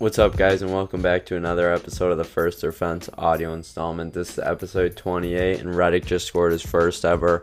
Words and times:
What's 0.00 0.18
up, 0.18 0.34
guys, 0.34 0.62
and 0.62 0.72
welcome 0.72 1.02
back 1.02 1.26
to 1.26 1.36
another 1.36 1.70
episode 1.74 2.10
of 2.10 2.16
the 2.16 2.24
First 2.24 2.64
or 2.64 2.72
Fence 2.72 3.10
audio 3.18 3.52
installment. 3.52 4.14
This 4.14 4.30
is 4.30 4.38
episode 4.38 4.96
28, 4.96 5.60
and 5.60 5.76
Reddick 5.76 6.06
just 6.06 6.26
scored 6.26 6.52
his 6.52 6.62
first 6.62 7.04
ever 7.04 7.42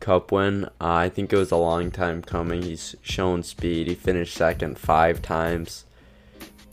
Cup 0.00 0.32
win. 0.32 0.64
Uh, 0.64 0.68
I 0.80 1.08
think 1.08 1.32
it 1.32 1.36
was 1.36 1.52
a 1.52 1.56
long 1.56 1.92
time 1.92 2.20
coming. 2.20 2.62
He's 2.62 2.96
shown 3.02 3.44
speed. 3.44 3.86
He 3.86 3.94
finished 3.94 4.34
second 4.34 4.80
five 4.80 5.22
times. 5.22 5.84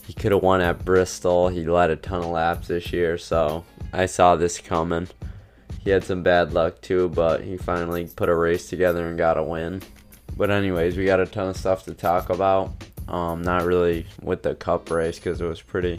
He 0.04 0.14
could 0.14 0.32
have 0.32 0.42
won 0.42 0.62
at 0.62 0.84
Bristol. 0.84 1.46
He 1.46 1.62
led 1.62 1.90
a 1.90 1.96
ton 1.96 2.24
of 2.24 2.30
laps 2.30 2.66
this 2.66 2.92
year, 2.92 3.16
so 3.16 3.64
I 3.92 4.06
saw 4.06 4.34
this 4.34 4.58
coming. 4.58 5.06
He 5.78 5.90
had 5.90 6.02
some 6.02 6.24
bad 6.24 6.54
luck 6.54 6.80
too, 6.80 7.08
but 7.08 7.44
he 7.44 7.56
finally 7.56 8.08
put 8.16 8.28
a 8.28 8.34
race 8.34 8.68
together 8.68 9.06
and 9.06 9.16
got 9.16 9.38
a 9.38 9.44
win. 9.44 9.80
But 10.36 10.50
anyways, 10.50 10.96
we 10.96 11.04
got 11.04 11.20
a 11.20 11.26
ton 11.26 11.50
of 11.50 11.56
stuff 11.56 11.84
to 11.84 11.94
talk 11.94 12.30
about. 12.30 12.72
Um, 13.10 13.42
not 13.42 13.64
really 13.64 14.06
with 14.22 14.42
the 14.42 14.54
cup 14.54 14.90
race 14.90 15.16
because 15.18 15.40
it 15.40 15.46
was 15.46 15.60
pretty 15.60 15.98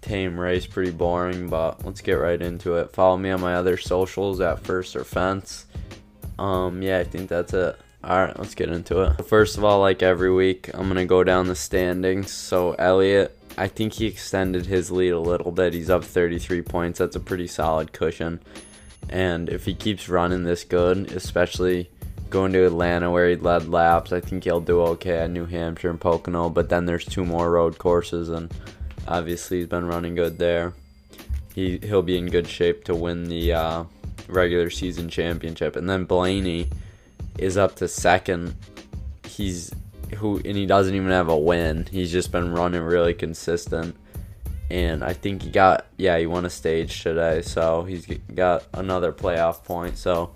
tame 0.00 0.38
race, 0.40 0.66
pretty 0.66 0.90
boring. 0.90 1.48
But 1.48 1.84
let's 1.84 2.00
get 2.00 2.14
right 2.14 2.40
into 2.40 2.76
it. 2.76 2.92
Follow 2.92 3.16
me 3.16 3.30
on 3.30 3.40
my 3.40 3.54
other 3.54 3.76
socials 3.76 4.40
at 4.40 4.60
First 4.60 4.96
or 4.96 5.04
Fence. 5.04 5.66
Um, 6.38 6.82
yeah, 6.82 6.98
I 6.98 7.04
think 7.04 7.28
that's 7.28 7.52
it. 7.54 7.78
All 8.02 8.18
right, 8.18 8.38
let's 8.38 8.54
get 8.54 8.68
into 8.68 9.02
it. 9.02 9.26
First 9.26 9.58
of 9.58 9.64
all, 9.64 9.80
like 9.80 10.02
every 10.02 10.32
week, 10.32 10.70
I'm 10.74 10.88
gonna 10.88 11.06
go 11.06 11.24
down 11.24 11.48
the 11.48 11.56
standings. 11.56 12.30
So 12.30 12.72
Elliott, 12.74 13.36
I 13.58 13.68
think 13.68 13.94
he 13.94 14.06
extended 14.06 14.66
his 14.66 14.90
lead 14.90 15.10
a 15.10 15.20
little 15.20 15.50
bit. 15.50 15.74
He's 15.74 15.90
up 15.90 16.04
33 16.04 16.62
points. 16.62 16.98
That's 16.98 17.16
a 17.16 17.20
pretty 17.20 17.46
solid 17.46 17.92
cushion. 17.92 18.40
And 19.08 19.48
if 19.48 19.64
he 19.64 19.74
keeps 19.74 20.08
running 20.08 20.44
this 20.44 20.64
good, 20.64 21.10
especially 21.12 21.90
going 22.30 22.52
to 22.52 22.66
Atlanta 22.66 23.10
where 23.10 23.28
he 23.28 23.36
led 23.36 23.68
laps. 23.68 24.12
I 24.12 24.20
think 24.20 24.44
he'll 24.44 24.60
do 24.60 24.80
okay 24.82 25.18
at 25.18 25.30
New 25.30 25.46
Hampshire 25.46 25.90
and 25.90 26.00
Pocono, 26.00 26.48
but 26.48 26.68
then 26.68 26.86
there's 26.86 27.04
two 27.04 27.24
more 27.24 27.50
road 27.50 27.78
courses, 27.78 28.28
and 28.28 28.52
obviously 29.06 29.58
he's 29.58 29.68
been 29.68 29.86
running 29.86 30.14
good 30.14 30.38
there. 30.38 30.72
He 31.54 31.78
he'll 31.78 32.02
be 32.02 32.18
in 32.18 32.26
good 32.26 32.48
shape 32.48 32.84
to 32.84 32.94
win 32.94 33.24
the 33.24 33.52
uh, 33.52 33.84
regular 34.28 34.70
season 34.70 35.08
championship, 35.08 35.76
and 35.76 35.88
then 35.88 36.04
Blaney 36.04 36.68
is 37.38 37.56
up 37.56 37.76
to 37.76 37.88
second. 37.88 38.54
He's 39.26 39.72
who 40.16 40.36
and 40.36 40.56
he 40.56 40.66
doesn't 40.66 40.94
even 40.94 41.10
have 41.10 41.28
a 41.28 41.36
win. 41.36 41.86
He's 41.90 42.12
just 42.12 42.32
been 42.32 42.52
running 42.52 42.82
really 42.82 43.14
consistent. 43.14 43.96
And 44.68 45.04
I 45.04 45.12
think 45.12 45.42
he 45.42 45.50
got 45.50 45.86
yeah, 45.96 46.18
he 46.18 46.26
won 46.26 46.44
a 46.44 46.50
stage 46.50 47.02
today, 47.02 47.42
so 47.42 47.84
he's 47.84 48.06
got 48.34 48.64
another 48.72 49.12
playoff 49.12 49.62
point. 49.64 49.96
So 49.96 50.32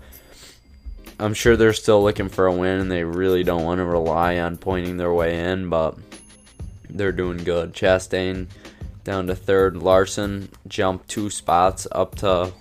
I'm 1.21 1.35
sure 1.35 1.55
they're 1.55 1.71
still 1.71 2.01
looking 2.01 2.29
for 2.29 2.47
a 2.47 2.53
win 2.53 2.79
and 2.79 2.91
they 2.91 3.03
really 3.03 3.43
don't 3.43 3.63
want 3.63 3.77
to 3.77 3.85
rely 3.85 4.39
on 4.39 4.57
pointing 4.57 4.97
their 4.97 5.13
way 5.13 5.51
in, 5.51 5.69
but 5.69 5.95
they're 6.89 7.11
doing 7.11 7.43
good. 7.43 7.73
Chastain 7.73 8.47
down 9.03 9.27
to 9.27 9.35
third. 9.35 9.77
Larson 9.77 10.49
jumped 10.67 11.07
two 11.09 11.29
spots 11.29 11.85
up 11.91 12.15
to 12.15 12.51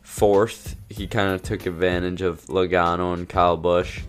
fourth. 0.00 0.76
He 0.88 1.06
kind 1.06 1.34
of 1.34 1.42
took 1.42 1.66
advantage 1.66 2.22
of 2.22 2.46
Logano 2.46 3.12
and 3.12 3.28
Kyle 3.28 3.58
Busch 3.58 4.00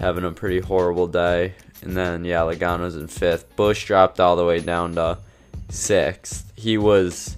having 0.00 0.24
a 0.24 0.32
pretty 0.32 0.58
horrible 0.58 1.06
day. 1.06 1.54
And 1.80 1.96
then, 1.96 2.24
yeah, 2.24 2.40
Logano's 2.40 2.96
in 2.96 3.06
fifth. 3.06 3.54
Busch 3.54 3.86
dropped 3.86 4.18
all 4.18 4.34
the 4.34 4.44
way 4.44 4.58
down 4.58 4.96
to 4.96 5.18
sixth. 5.68 6.52
He 6.56 6.76
was 6.76 7.36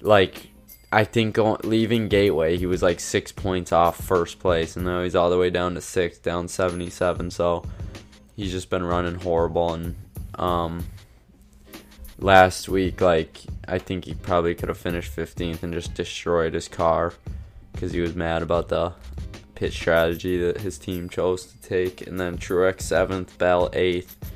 like 0.00 0.48
I 0.92 1.04
think 1.04 1.38
leaving 1.64 2.08
Gateway, 2.08 2.58
he 2.58 2.66
was 2.66 2.82
like 2.82 3.00
six 3.00 3.32
points 3.32 3.72
off 3.72 3.96
first 3.96 4.38
place, 4.38 4.76
and 4.76 4.84
now 4.84 5.02
he's 5.02 5.14
all 5.16 5.30
the 5.30 5.38
way 5.38 5.48
down 5.48 5.74
to 5.74 5.80
six, 5.80 6.18
down 6.18 6.48
77. 6.48 7.30
So 7.30 7.64
he's 8.36 8.52
just 8.52 8.68
been 8.68 8.84
running 8.84 9.14
horrible. 9.14 9.72
And 9.72 9.96
um, 10.34 10.84
last 12.18 12.68
week, 12.68 13.00
like 13.00 13.40
I 13.66 13.78
think 13.78 14.04
he 14.04 14.12
probably 14.12 14.54
could 14.54 14.68
have 14.68 14.76
finished 14.76 15.16
15th 15.16 15.62
and 15.62 15.72
just 15.72 15.94
destroyed 15.94 16.52
his 16.52 16.68
car 16.68 17.14
because 17.72 17.92
he 17.92 18.00
was 18.00 18.14
mad 18.14 18.42
about 18.42 18.68
the 18.68 18.92
pit 19.54 19.72
strategy 19.72 20.36
that 20.38 20.60
his 20.60 20.78
team 20.78 21.08
chose 21.08 21.46
to 21.46 21.62
take. 21.62 22.06
And 22.06 22.20
then 22.20 22.36
Truex 22.36 22.82
seventh, 22.82 23.38
Bell 23.38 23.70
eighth. 23.72 24.31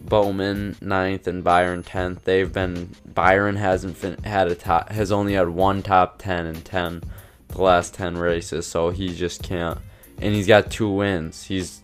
Bowman 0.00 0.76
ninth 0.80 1.26
and 1.26 1.44
Byron 1.44 1.82
tenth. 1.82 2.24
They've 2.24 2.52
been 2.52 2.90
Byron 3.04 3.56
hasn't 3.56 3.96
fin- 3.96 4.22
had 4.24 4.48
a 4.48 4.54
top 4.54 4.90
has 4.90 5.12
only 5.12 5.34
had 5.34 5.48
one 5.48 5.82
top 5.82 6.18
ten 6.18 6.46
in 6.46 6.62
ten 6.62 7.02
the 7.48 7.62
last 7.62 7.94
ten 7.94 8.16
races, 8.16 8.66
so 8.66 8.90
he 8.90 9.14
just 9.14 9.42
can't. 9.42 9.78
And 10.18 10.34
he's 10.34 10.46
got 10.46 10.70
two 10.70 10.88
wins. 10.88 11.44
He's 11.44 11.82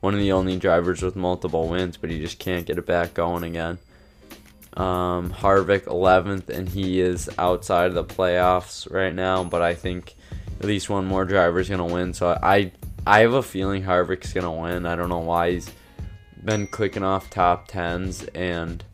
one 0.00 0.14
of 0.14 0.20
the 0.20 0.32
only 0.32 0.58
drivers 0.58 1.02
with 1.02 1.16
multiple 1.16 1.68
wins, 1.68 1.96
but 1.96 2.10
he 2.10 2.18
just 2.18 2.38
can't 2.38 2.66
get 2.66 2.78
it 2.78 2.86
back 2.86 3.14
going 3.14 3.44
again. 3.44 3.78
Um, 4.74 5.32
Harvick 5.32 5.84
11th, 5.84 6.48
and 6.48 6.68
he 6.68 7.00
is 7.00 7.30
outside 7.38 7.86
of 7.86 7.94
the 7.94 8.04
playoffs 8.04 8.90
right 8.90 9.14
now. 9.14 9.44
But 9.44 9.62
I 9.62 9.74
think 9.74 10.14
at 10.60 10.66
least 10.66 10.90
one 10.90 11.06
more 11.06 11.24
driver 11.24 11.60
is 11.60 11.68
gonna 11.68 11.86
win. 11.86 12.12
So 12.14 12.28
I 12.42 12.72
I 13.06 13.20
have 13.20 13.34
a 13.34 13.42
feeling 13.42 13.82
Harvick's 13.82 14.32
gonna 14.32 14.52
win. 14.52 14.86
I 14.86 14.96
don't 14.96 15.08
know 15.08 15.18
why 15.18 15.52
he's 15.52 15.70
been 16.44 16.66
clicking 16.66 17.02
off 17.02 17.30
top 17.30 17.68
tens, 17.68 18.24
and 18.34 18.84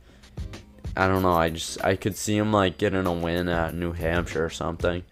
I 0.96 1.08
don't 1.08 1.22
know. 1.22 1.32
I 1.32 1.50
just 1.50 1.82
I 1.84 1.96
could 1.96 2.16
see 2.16 2.36
him 2.36 2.52
like 2.52 2.78
getting 2.78 3.06
a 3.06 3.12
win 3.12 3.48
at 3.48 3.74
New 3.74 3.92
Hampshire 3.92 4.44
or 4.44 4.50
something. 4.50 5.02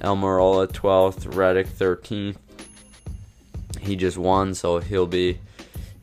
Almirola 0.00 0.68
12th, 0.68 1.34
Reddick 1.34 1.66
13th. 1.66 2.36
He 3.80 3.96
just 3.96 4.18
won, 4.18 4.54
so 4.54 4.78
he'll 4.78 5.06
be 5.06 5.38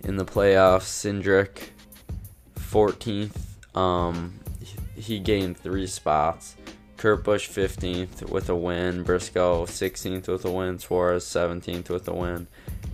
in 0.04 0.18
the 0.18 0.26
playoffs. 0.26 0.84
Cindric 0.84 1.70
14th. 2.56 3.78
Um, 3.78 4.40
he 4.96 5.20
gained 5.20 5.58
three 5.58 5.88
spots. 5.88 6.56
Kurt 6.98 7.24
Busch 7.24 7.50
15th 7.50 8.30
with 8.30 8.50
a 8.50 8.56
win. 8.56 9.04
Briscoe 9.04 9.66
16th 9.66 10.28
with 10.28 10.46
a 10.46 10.52
win. 10.52 10.80
Suarez 10.80 11.26
17th 11.26 11.90
with 11.90 12.08
a 12.08 12.14
win. 12.14 12.48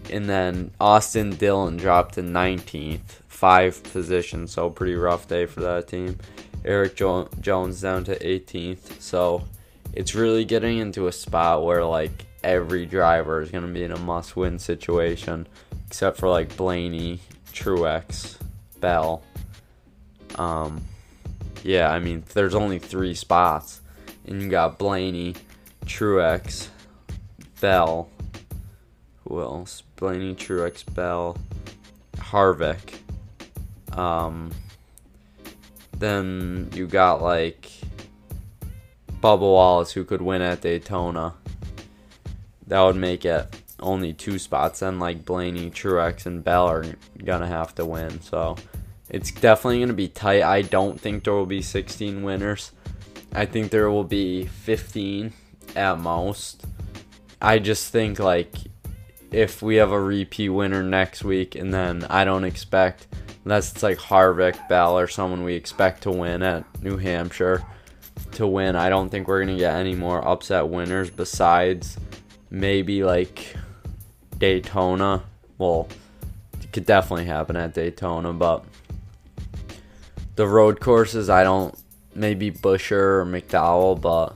And 0.09 0.28
then 0.28 0.72
Austin 0.79 1.31
Dillon 1.35 1.78
dropped 1.78 2.16
to 2.16 2.22
19th, 2.22 3.22
five 3.28 3.81
positions, 3.84 4.51
so 4.51 4.69
pretty 4.69 4.95
rough 4.95 5.28
day 5.28 5.45
for 5.45 5.62
that 5.62 5.88
team. 5.88 6.17
Erik 6.66 6.95
jo- 6.95 7.29
Jones 7.39 7.81
down 7.81 8.03
to 8.06 8.17
18th, 8.19 9.01
so 9.01 9.45
it's 9.94 10.13
really 10.13 10.45
getting 10.45 10.78
into 10.78 11.07
a 11.07 11.12
spot 11.12 11.63
where 11.63 11.84
like 11.84 12.25
every 12.44 12.85
driver 12.85 13.41
is 13.41 13.51
going 13.51 13.66
to 13.66 13.72
be 13.72 13.84
in 13.84 13.91
a 13.91 14.00
must 14.00 14.35
win 14.35 14.59
situation, 14.59 15.47
except 15.88 16.18
for 16.18 16.29
like 16.29 16.56
Blaney, 16.57 17.19
Truex, 17.53 18.38
Bell. 18.79 19.23
Um, 20.35 20.81
yeah, 21.63 21.91
I 21.91 22.00
mean, 22.00 22.23
there's 22.33 22.56
only 22.56 22.79
three 22.79 23.13
spots, 23.13 23.81
and 24.25 24.41
you 24.41 24.50
got 24.50 24.78
Blaney, 24.78 25.35
Truex, 25.85 26.68
Bell, 27.59 28.09
who 29.31 29.42
else? 29.42 29.84
Blaney, 29.96 30.36
Truex, 30.36 30.84
Bell, 30.94 31.38
Harvick. 32.18 33.00
Um, 33.97 34.52
then 35.97 36.69
you 36.74 36.86
got 36.86 37.22
like 37.22 37.72
Bubba 39.22 39.40
Wallace 39.40 39.94
who 39.94 40.03
could 40.03 40.22
win 40.22 40.42
at 40.42 40.59
Daytona. 40.59 41.34
That 42.68 42.81
would 42.81 42.97
make 42.97 43.24
it 43.24 43.56
only 43.80 44.12
two 44.12 44.38
spots. 44.38 44.81
Then 44.81 45.00
like 45.00 45.24
Blaney, 45.24 45.69
Truex, 45.69 46.25
and 46.25 46.44
Bell 46.44 46.68
are 46.68 46.86
gonna 47.24 47.48
have 47.48 47.74
to 47.75 47.86
win. 47.86 48.19
So 48.22 48.58
it's 49.09 49.31
definitely 49.31 49.80
gonna 49.80 49.94
be 49.94 50.09
tight. 50.09 50.44
I 50.44 50.62
don't 50.62 51.00
think 51.00 51.24
there 51.24 51.34
will 51.34 51.46
be 51.46 51.62
16 51.62 52.22
winners. 52.24 52.74
I 53.34 53.46
think 53.46 53.72
there 53.72 53.90
will 53.90 54.03
be 54.03 54.46
15 54.46 55.31
at 55.78 56.00
most. 56.00 56.66
I 57.42 57.59
just 57.59 57.92
think 57.94 58.19
like 58.19 58.56
if 59.31 59.62
we 59.62 59.78
have 59.78 59.92
a 59.92 60.00
repeat 60.00 60.50
winner 60.50 60.84
next 60.84 61.24
week, 61.24 61.56
and 61.56 61.74
then 61.74 62.06
I 62.10 62.25
don't 62.25 62.44
expect, 62.44 63.07
unless 63.45 63.72
it's 63.72 63.81
like 63.81 63.98
Harvick, 63.98 64.68
Bell, 64.68 65.00
or 65.00 65.07
someone 65.07 65.44
we 65.44 65.56
expect 65.56 66.04
to 66.04 66.12
win 66.12 66.44
at 66.44 66.66
New 66.83 66.98
Hampshire 66.98 67.63
to 68.33 68.45
win, 68.45 68.75
I 68.75 68.89
don't 68.89 69.10
think 69.10 69.28
we're 69.28 69.44
going 69.44 69.56
to 69.56 69.60
get 69.60 69.75
any 69.75 69.95
more 69.95 70.25
upset 70.28 70.68
winners 70.68 71.10
besides 71.10 71.98
maybe 72.50 73.04
like 73.04 73.56
Daytona. 74.38 75.24
Well, 75.57 75.88
it 76.62 76.74
could 76.74 76.86
definitely 76.86 77.25
happen 77.25 77.56
at 77.56 77.74
Daytona, 77.74 78.33
but 78.33 78.66
the 80.36 80.48
road 80.48 80.81
courses, 80.81 81.30
I 81.30 81.44
don't, 81.44 81.74
maybe 82.13 82.51
Buescher 82.51 83.22
or 83.22 83.25
McDowell, 83.25 84.01
but 84.01 84.36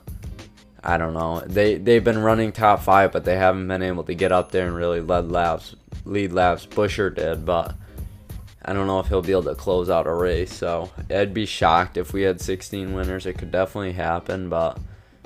I 0.86 0.98
don't 0.98 1.14
know. 1.14 1.40
They 1.40 1.76
they've 1.76 2.04
been 2.04 2.22
running 2.22 2.52
top 2.52 2.82
five, 2.82 3.12
but 3.12 3.26
they 3.26 3.38
haven't 3.38 3.68
been 3.68 3.82
able 3.82 4.04
to 4.04 4.14
get 4.14 4.32
up 4.32 4.52
there 4.52 4.68
and 4.68 4.76
really 4.76 5.02
lead 5.02 5.32
laps. 5.32 5.76
Lead 6.06 6.32
laps. 6.32 6.68
Buescher 6.68 7.14
did, 7.14 7.44
but 7.44 7.76
I 8.64 8.74
don't 8.74 8.88
know 8.88 9.00
if 9.00 9.08
he'll 9.08 9.22
be 9.22 9.32
able 9.32 9.44
to 9.44 9.56
close 9.56 9.90
out 9.90 10.08
a 10.08 10.14
race. 10.14 10.54
So 10.54 10.92
I'd 11.10 11.34
be 11.34 11.46
shocked 11.46 11.98
if 11.98 12.14
we 12.14 12.22
had 12.22 12.40
16 12.40 12.94
winners. 12.94 13.26
It 13.26 13.38
could 13.38 13.52
definitely 13.52 13.94
happen, 13.94 14.50
but 14.50 14.80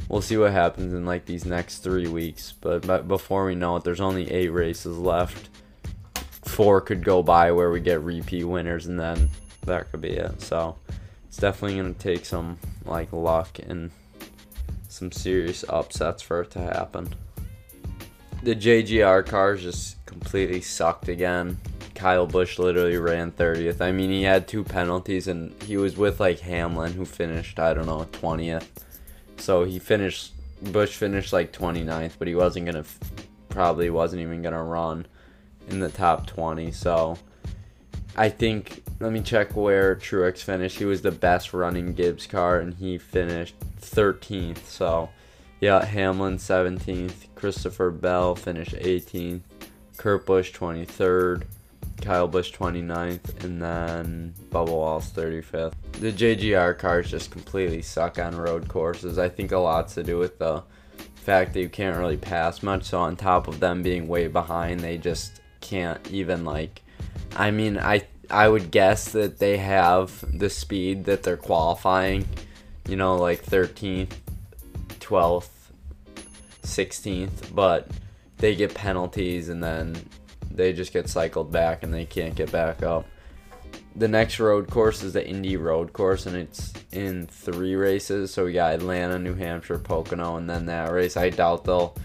we'll 0.08 0.22
see 0.22 0.38
what 0.38 0.52
happens 0.52 0.94
in 0.94 1.06
like 1.06 1.26
these 1.26 1.46
next 1.46 1.80
three 1.80 2.08
weeks. 2.08 2.54
But, 2.60 2.86
but 2.86 3.08
before 3.08 3.46
we 3.46 3.56
know 3.56 3.78
it, 3.78 3.84
there's 3.84 4.02
only 4.02 4.30
eight 4.32 4.50
races 4.50 4.98
left. 4.98 5.50
Four 6.46 6.82
could 6.82 7.04
go 7.04 7.24
by 7.24 7.52
where 7.52 7.72
we 7.72 7.80
get 7.80 8.02
repeat 8.02 8.44
winners, 8.44 8.88
and 8.88 9.00
then 9.00 9.30
that 9.66 9.92
could 9.92 10.02
be 10.02 10.10
it. 10.10 10.42
So 10.42 10.78
it's 11.28 11.38
definitely 11.38 11.78
gonna 11.78 11.94
take 11.94 12.26
some 12.26 12.60
like 12.86 13.14
luck 13.14 13.60
and 13.60 13.92
some 14.90 15.12
serious 15.12 15.64
upsets 15.70 16.22
for 16.22 16.42
it 16.42 16.52
to 16.52 16.60
happen. 16.60 17.08
The 18.44 18.56
JGR 18.56 19.26
cars 19.26 19.62
just 19.62 20.06
completely 20.06 20.62
sucked 20.62 21.08
again. 21.08 21.58
Kyle 21.96 22.26
Busch 22.26 22.58
literally 22.58 22.98
ran 22.98 23.32
30th. 23.32 23.82
I 23.82 23.92
mean, 23.92 24.10
he 24.10 24.24
had 24.24 24.48
two 24.48 24.64
penalties 24.64 25.28
and 25.28 25.54
he 25.64 25.78
was 25.78 25.98
with 25.98 26.20
like 26.20 26.40
Hamlin, 26.40 26.94
who 26.94 27.06
finished, 27.06 27.60
I 27.60 27.74
don't 27.74 27.86
know, 27.86 28.08
20th. 28.14 28.68
So 29.38 29.66
he 29.66 29.80
finished, 29.80 30.34
Busch 30.72 30.96
finished 30.96 31.34
like 31.34 31.52
29th, 31.52 32.14
but 32.18 32.28
he 32.28 32.36
wasn't 32.36 32.72
going 32.72 32.84
to, 32.84 32.90
probably 33.50 33.90
wasn't 33.90 34.22
even 34.22 34.42
going 34.42 34.54
to 34.54 34.62
run 34.62 35.06
in 35.68 35.80
the 35.80 35.90
top 35.90 36.26
20. 36.26 36.72
So 36.72 37.18
I 38.16 38.30
think, 38.30 38.84
let 39.00 39.12
me 39.12 39.22
check 39.22 39.56
where 39.56 39.96
Truex 39.96 40.40
finished. 40.40 40.80
He 40.80 40.86
was 40.86 41.02
the 41.02 41.12
best 41.12 41.54
running 41.54 41.94
Gibbs 41.94 42.28
car 42.28 42.60
and 42.60 42.74
he 42.74 42.98
finished 42.98 43.56
13th. 43.82 44.66
So 44.66 45.10
yeah, 45.62 45.84
Hamlin 45.86 46.38
17th, 46.38 47.34
Christopher 47.36 47.92
Bell 47.92 48.36
finished 48.36 48.74
18th, 48.74 49.42
Kurt 49.98 50.26
Busch 50.26 50.54
23rd. 50.54 51.44
Kyle 52.02 52.28
Busch 52.28 52.54
29th, 52.54 53.44
and 53.44 53.62
then 53.62 54.34
Bubba 54.50 54.70
Wallace 54.70 55.12
35th. 55.12 55.74
The 55.94 56.12
JGR 56.12 56.78
cars 56.78 57.12
just 57.12 57.32
completely 57.32 57.82
suck 57.82 58.20
on 58.20 58.36
road 58.36 58.68
courses. 58.68 59.20
I 59.20 59.30
think 59.30 59.52
a 59.52 59.58
lot 59.58 59.90
to 59.90 60.04
do 60.04 60.18
with 60.18 60.40
the 60.40 60.64
fact 61.16 61.54
that 61.54 61.60
you 61.60 61.70
can't 61.70 61.98
really 61.98 62.18
pass 62.18 62.64
much. 62.64 62.86
So 62.86 63.00
on 63.00 63.16
top 63.16 63.48
of 63.48 63.60
them 63.60 63.84
being 63.84 64.08
way 64.08 64.28
behind, 64.28 64.80
they 64.80 64.98
just 64.98 65.42
can't 65.62 66.00
even 66.10 66.46
like. 66.46 66.82
I 67.36 67.52
mean, 67.52 67.78
I 67.78 68.04
I 68.30 68.48
would 68.48 68.72
guess 68.72 69.12
that 69.14 69.40
they 69.40 69.58
have 69.58 70.24
the 70.38 70.50
speed 70.50 71.06
that 71.06 71.24
they're 71.24 71.38
qualifying. 71.38 72.28
You 72.88 72.96
know, 72.96 73.18
like 73.18 73.46
13th, 73.46 74.14
12th, 75.00 75.50
16th, 76.64 77.54
but 77.54 77.88
they 78.38 78.56
get 78.56 78.74
penalties 78.74 79.50
and 79.50 79.64
then 79.64 79.96
they 80.50 80.74
just 80.74 80.92
get 80.92 81.08
cycled 81.08 81.52
back 81.52 81.84
and 81.84 81.94
they 81.94 82.06
can't 82.06 82.36
get 82.36 82.52
back 82.52 82.82
up. 82.82 83.06
The 83.96 84.08
next 84.08 84.40
road 84.40 84.70
course 84.70 85.04
is 85.04 85.14
the 85.14 85.28
Indy 85.28 85.58
Road 85.58 85.94
Course, 85.94 86.26
and 86.26 86.36
it's 86.36 86.72
in 86.92 87.28
three 87.28 87.76
races. 87.76 88.32
So 88.32 88.46
we 88.46 88.54
got 88.54 88.74
Atlanta, 88.74 89.20
New 89.20 89.34
Hampshire, 89.34 89.78
Pocono, 89.78 90.38
and 90.38 90.50
then 90.50 90.68
that 90.68 90.92
race. 90.92 91.18
I 91.18 91.30
doubt 91.30 91.66
they'll. 91.66 91.96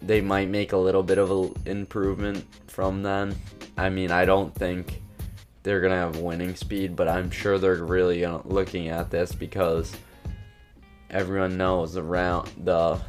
They 0.00 0.20
might 0.20 0.48
make 0.48 0.72
a 0.72 0.76
little 0.76 1.02
bit 1.02 1.18
of 1.18 1.30
an 1.30 1.54
improvement 1.64 2.44
from 2.66 3.02
then. 3.02 3.36
I 3.76 3.88
mean, 3.88 4.10
I 4.10 4.24
don't 4.24 4.54
think 4.54 5.02
they're 5.62 5.80
gonna 5.80 5.96
have 5.96 6.18
winning 6.18 6.54
speed, 6.54 6.96
but 6.96 7.08
I'm 7.08 7.30
sure 7.30 7.58
they're 7.58 7.84
really 7.84 8.26
looking 8.44 8.88
at 8.88 9.10
this 9.10 9.32
because 9.32 9.94
everyone 11.10 11.56
knows 11.56 11.94
the 11.94 12.02
round 12.02 12.50
the 12.64 13.00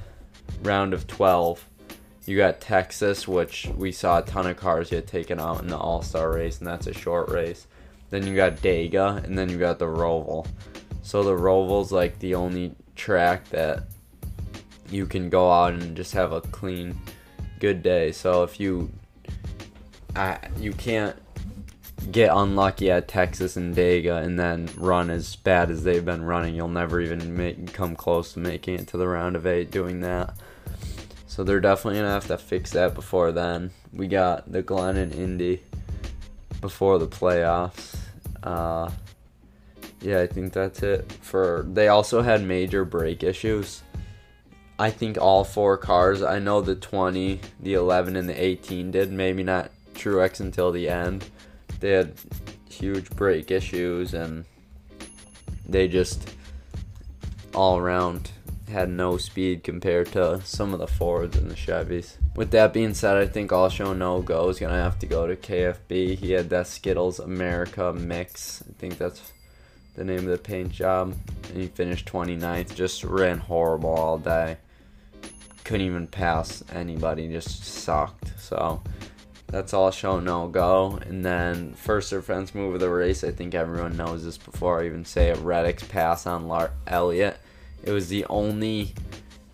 round 0.62 0.94
of 0.94 1.07
12 1.07 1.69
you 2.25 2.38
got 2.38 2.62
Texas, 2.62 3.27
which 3.27 3.68
we 3.75 3.92
saw 3.92 4.19
a 4.19 4.21
ton 4.21 4.48
of 4.48 4.56
cars 4.57 4.89
get 4.89 5.07
taken 5.07 5.39
out 5.39 5.62
in 5.62 5.68
the 5.68 5.77
All 5.77 6.01
Star 6.01 6.31
race, 6.31 6.60
and 6.60 6.68
that's 6.68 6.88
a 6.88 6.94
short 6.94 7.30
race. 7.30 7.68
Then 8.09 8.25
you 8.25 8.36
got 8.36 8.57
Dega, 8.57 9.24
and 9.24 9.38
then 9.38 9.50
you 9.50 9.57
got 9.57 9.80
the 9.80 9.86
Roval. 9.86 10.48
So 11.01 11.24
the 11.24 11.36
Roval's 11.36 11.92
like 11.92 12.19
the 12.19 12.36
only 12.36 12.75
track 12.95 13.50
that 13.50 13.83
you 14.89 15.06
can 15.06 15.30
go 15.30 15.51
out 15.51 15.74
and 15.74 15.98
just 15.98 16.13
have 16.13 16.31
a 16.31 16.39
clean, 16.39 16.98
good 17.59 17.83
day. 17.83 18.12
So 18.12 18.44
if 18.44 18.59
you, 18.59 18.92
you 20.60 20.74
can't 20.74 21.15
get 22.12 22.36
unlucky 22.36 22.92
at 22.92 23.07
Texas 23.07 23.56
and 23.56 23.75
Dega 23.75 24.21
and 24.24 24.38
then 24.39 24.69
run 24.77 25.10
as 25.10 25.36
bad 25.36 25.71
as 25.71 25.83
they've 25.83 26.04
been 26.04 26.24
running. 26.24 26.56
You'll 26.56 26.68
never 26.68 27.00
even 27.00 27.36
make, 27.36 27.74
come 27.74 27.95
close 27.95 28.33
to 28.33 28.39
making 28.39 28.75
it 28.75 28.88
to 28.89 28.98
the 28.98 29.07
round 29.07 29.36
of 29.36 29.48
eight 29.48 29.71
doing 29.71 30.01
that. 30.01 30.36
So 31.27 31.44
they're 31.44 31.60
definitely 31.60 32.00
gonna 32.00 32.12
have 32.12 32.27
to 32.27 32.38
fix 32.38 32.71
that 32.71 32.94
before 32.94 33.31
then. 33.31 33.71
We 33.92 34.07
got 34.07 34.51
the 34.51 34.62
Glen 34.62 34.98
and 34.98 35.13
Indy 35.13 35.63
before 36.62 37.00
the 37.00 37.07
playoffs. 37.07 37.95
Uh, 38.44 38.92
yeah, 40.01 40.19
I 40.19 40.27
think 40.27 40.54
that's 40.54 40.83
it 40.83 41.12
for. 41.12 41.66
They 41.68 41.88
also 41.88 42.21
had 42.21 42.44
major 42.44 42.86
brake 42.86 43.24
issues. 43.24 43.81
I 44.77 44.92
think 44.92 45.18
all 45.18 45.44
four 45.44 45.77
cars. 45.77 46.21
I 46.21 46.39
know 46.39 46.62
the 46.62 46.75
20, 46.75 47.39
the 47.62 47.74
11, 47.74 48.16
and 48.16 48.27
the 48.27 48.44
18 48.44 48.92
did. 48.92 49.12
Maybe 49.12 49.44
not 49.44 49.71
Truex 49.94 50.40
until 50.40 50.72
the 50.72 50.90
end. 50.90 51.30
They 51.80 51.92
had 51.92 52.13
huge 52.69 53.10
brake 53.12 53.51
issues 53.51 54.13
and 54.13 54.45
they 55.68 55.88
just 55.88 56.34
all 57.54 57.78
around 57.78 58.31
had 58.69 58.90
no 58.90 59.18
speed 59.18 59.63
compared 59.63 60.07
to 60.07 60.42
some 60.44 60.74
of 60.74 60.80
the 60.80 60.88
Fords 60.88 61.38
and 61.38 61.50
the 61.50 61.56
Chevys. 61.56 62.18
With 62.36 62.51
that 62.51 62.74
being 62.74 62.94
said, 62.94 63.18
I 63.18 63.28
think 63.28 63.51
All 63.51 63.69
Show 63.69 63.94
No 63.94 64.22
Go 64.22 64.50
is 64.50 64.60
gonna 64.60 64.81
have 64.81 64.98
to 65.00 65.06
go 65.06 65.28
to 65.28 65.36
KFB. 65.36 66.16
He 66.16 66.31
had 66.31 66.50
that 66.50 66.68
Skittles 66.68 67.19
America 67.19 67.94
mix. 67.94 68.63
I 68.68 68.74
think 68.80 68.98
that's 68.98 69.34
the 69.95 70.04
name 70.04 70.19
of 70.19 70.25
the 70.25 70.38
paint 70.38 70.72
job. 70.72 71.16
And 71.50 71.57
he 71.62 71.68
finished 71.68 72.07
29th. 72.07 72.74
Just 72.74 73.04
ran 73.04 73.38
horrible 73.38 73.92
all 73.92 74.18
day. 74.18 74.57
Couldn't 75.63 75.86
even 75.86 76.07
pass 76.07 76.63
anybody. 76.74 77.28
Just 77.30 77.63
sucked. 77.63 78.34
So 78.40 78.81
that's 79.53 79.73
all 79.73 79.91
show 79.91 80.19
no 80.19 80.47
go. 80.47 81.00
And 81.05 81.23
then 81.23 81.73
first 81.73 82.11
or 82.11 82.21
fence 82.21 82.53
move 82.53 82.73
of 82.73 82.79
the 82.81 82.89
race. 82.89 83.23
I 83.23 83.31
think 83.31 83.55
everyone 83.55 83.95
knows 83.95 84.25
this 84.25 84.38
before 84.38 84.81
I 84.81 84.88
even 84.88 85.05
say 85.05 85.29
it. 85.29 85.38
Reddick's 85.38 85.83
pass 85.83 86.27
on 86.27 86.47
Lar- 86.47 86.73
Elliott 86.88 87.38
it 87.83 87.91
was 87.91 88.07
the 88.07 88.25
only 88.25 88.94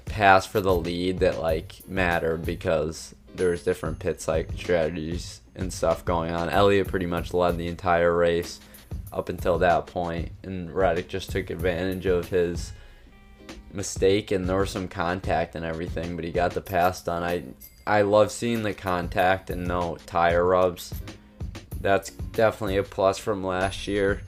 pass 0.06 0.46
for 0.46 0.62
the 0.62 0.74
lead 0.74 1.19
that 1.19 1.40
like 1.40 1.81
mattered 1.88 2.46
because 2.46 3.16
there 3.36 3.50
was 3.50 3.63
different 3.63 4.00
pit 4.00 4.24
like 4.28 4.50
strategies 4.56 5.42
and 5.56 5.74
stuff 5.74 6.06
going 6.06 6.31
on. 6.31 6.50
Elliott 6.50 6.88
pretty 6.88 7.06
much 7.06 7.34
led 7.34 7.57
the 7.57 7.68
entire 7.68 8.16
race 8.16 8.60
up 9.12 9.30
until 9.30 9.57
that 9.60 9.88
point, 9.88 10.31
and 10.44 10.72
Reddick 10.72 11.10
just 11.10 11.31
took 11.31 11.50
advantage 11.50 12.06
of 12.06 12.30
his 12.30 12.72
mistake, 13.74 14.31
and 14.31 14.48
there 14.48 14.57
was 14.57 14.69
some 14.69 14.88
contact 14.88 15.56
and 15.56 15.66
everything, 15.66 16.16
but 16.16 16.25
he 16.25 16.31
got 16.31 16.52
the 16.52 16.62
pass 16.62 17.02
done. 17.02 17.24
I 17.24 17.44
I 17.90 18.04
love 18.04 18.32
seeing 18.32 18.62
the 18.62 18.76
contact 18.76 19.50
and 19.50 19.68
no 19.68 19.98
tire 20.06 20.46
rubs. 20.46 20.94
That's 21.82 22.12
definitely 22.12 22.78
a 22.78 22.84
plus 22.84 23.18
from 23.18 23.44
last 23.44 23.88
year, 23.88 24.22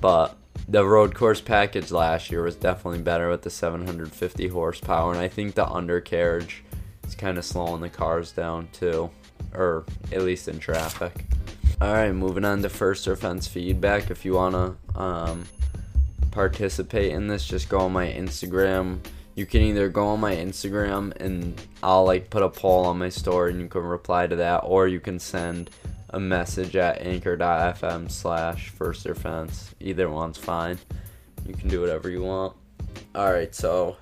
but 0.00 0.36
the 0.68 0.86
road 0.86 1.16
course 1.16 1.40
package 1.40 1.90
last 1.90 2.30
year 2.30 2.44
was 2.44 2.54
definitely 2.54 3.00
better 3.00 3.28
with 3.28 3.42
the 3.42 3.50
750 3.50 4.46
horsepower, 4.46 5.10
and 5.10 5.20
I 5.20 5.26
think 5.26 5.56
the 5.56 5.66
undercarriage 5.66 6.62
is 7.04 7.16
kind 7.16 7.36
of 7.36 7.44
slowing 7.44 7.80
the 7.80 7.88
cars 7.88 8.30
down 8.30 8.68
too, 8.72 9.10
or 9.54 9.86
at 10.12 10.22
least 10.22 10.46
in 10.46 10.60
traffic. 10.60 11.24
All 11.80 11.92
right, 11.92 12.12
moving 12.12 12.44
on 12.44 12.62
to 12.62 12.68
first 12.68 13.08
or 13.08 13.16
fence 13.16 13.48
feedback. 13.48 14.12
If 14.12 14.24
you 14.24 14.34
wanna 14.34 14.76
um, 14.94 15.46
participate 16.30 17.10
in 17.10 17.26
this, 17.26 17.44
just 17.44 17.68
go 17.68 17.80
on 17.80 17.92
my 17.92 18.06
Instagram. 18.06 19.00
You 19.34 19.46
can 19.46 19.62
either 19.62 19.88
go 19.88 20.08
on 20.08 20.20
my 20.20 20.34
Instagram 20.34 21.16
and 21.20 21.60
I'll 21.82 22.04
like 22.04 22.30
put 22.30 22.42
a 22.42 22.48
poll 22.48 22.84
on 22.86 22.98
my 22.98 23.08
story 23.08 23.52
and 23.52 23.60
you 23.60 23.68
can 23.68 23.82
reply 23.82 24.26
to 24.26 24.36
that, 24.36 24.58
or 24.58 24.88
you 24.88 25.00
can 25.00 25.18
send 25.18 25.70
a 26.10 26.20
message 26.20 26.76
at 26.76 27.00
anchor.fm 27.00 28.10
slash 28.10 28.68
first 28.70 29.06
or 29.06 29.14
fence. 29.14 29.74
Either 29.80 30.08
one's 30.10 30.38
fine. 30.38 30.78
You 31.46 31.54
can 31.54 31.68
do 31.68 31.80
whatever 31.80 32.10
you 32.10 32.22
want. 32.22 32.54
Alright, 33.14 33.54
so 33.54 33.96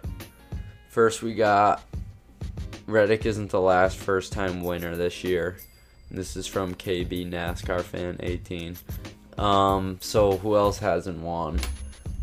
first 0.89 1.23
we 1.23 1.35
got 1.35 1.83
Reddick 2.87 3.27
isn't 3.27 3.51
the 3.51 3.61
last 3.61 3.99
first 3.99 4.33
time 4.33 4.63
winner 4.63 4.97
this 4.97 5.23
year. 5.23 5.59
This 6.11 6.37
is 6.37 6.47
from 6.47 6.75
KB 6.75 7.31
NASCAR 7.31 7.83
fan 7.83 8.17
18. 8.21 8.77
Um, 9.37 9.99
so 10.01 10.39
who 10.39 10.57
else 10.57 10.79
hasn't 10.79 11.21
won? 11.21 11.61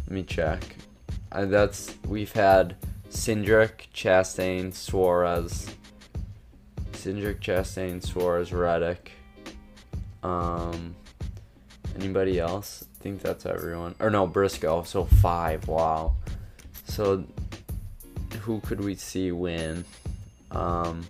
Let 0.05 0.11
me 0.11 0.23
check. 0.23 0.63
Uh, 1.31 1.45
that's 1.45 1.95
we've 2.07 2.31
had 2.31 2.75
Cindric, 3.15 3.87
Chastain, 3.93 4.73
Suarez, 4.73 5.73
Cindric, 6.91 7.39
Chastain, 7.39 8.03
Suarez, 8.03 8.51
Reddick, 8.51 9.13
um, 10.21 10.95
anybody 11.97 12.39
else? 12.39 12.83
I 12.83 13.03
think 13.03 13.21
that's 13.21 13.45
everyone. 13.45 13.95
Or 13.99 14.09
no, 14.09 14.27
Briscoe. 14.27 14.83
So 14.83 15.05
five. 15.05 15.67
Wow. 15.67 16.15
So 16.83 17.23
who 18.41 18.59
could 18.59 18.83
we 18.83 18.95
see 18.95 19.31
win? 19.31 19.85
Um, 20.51 21.07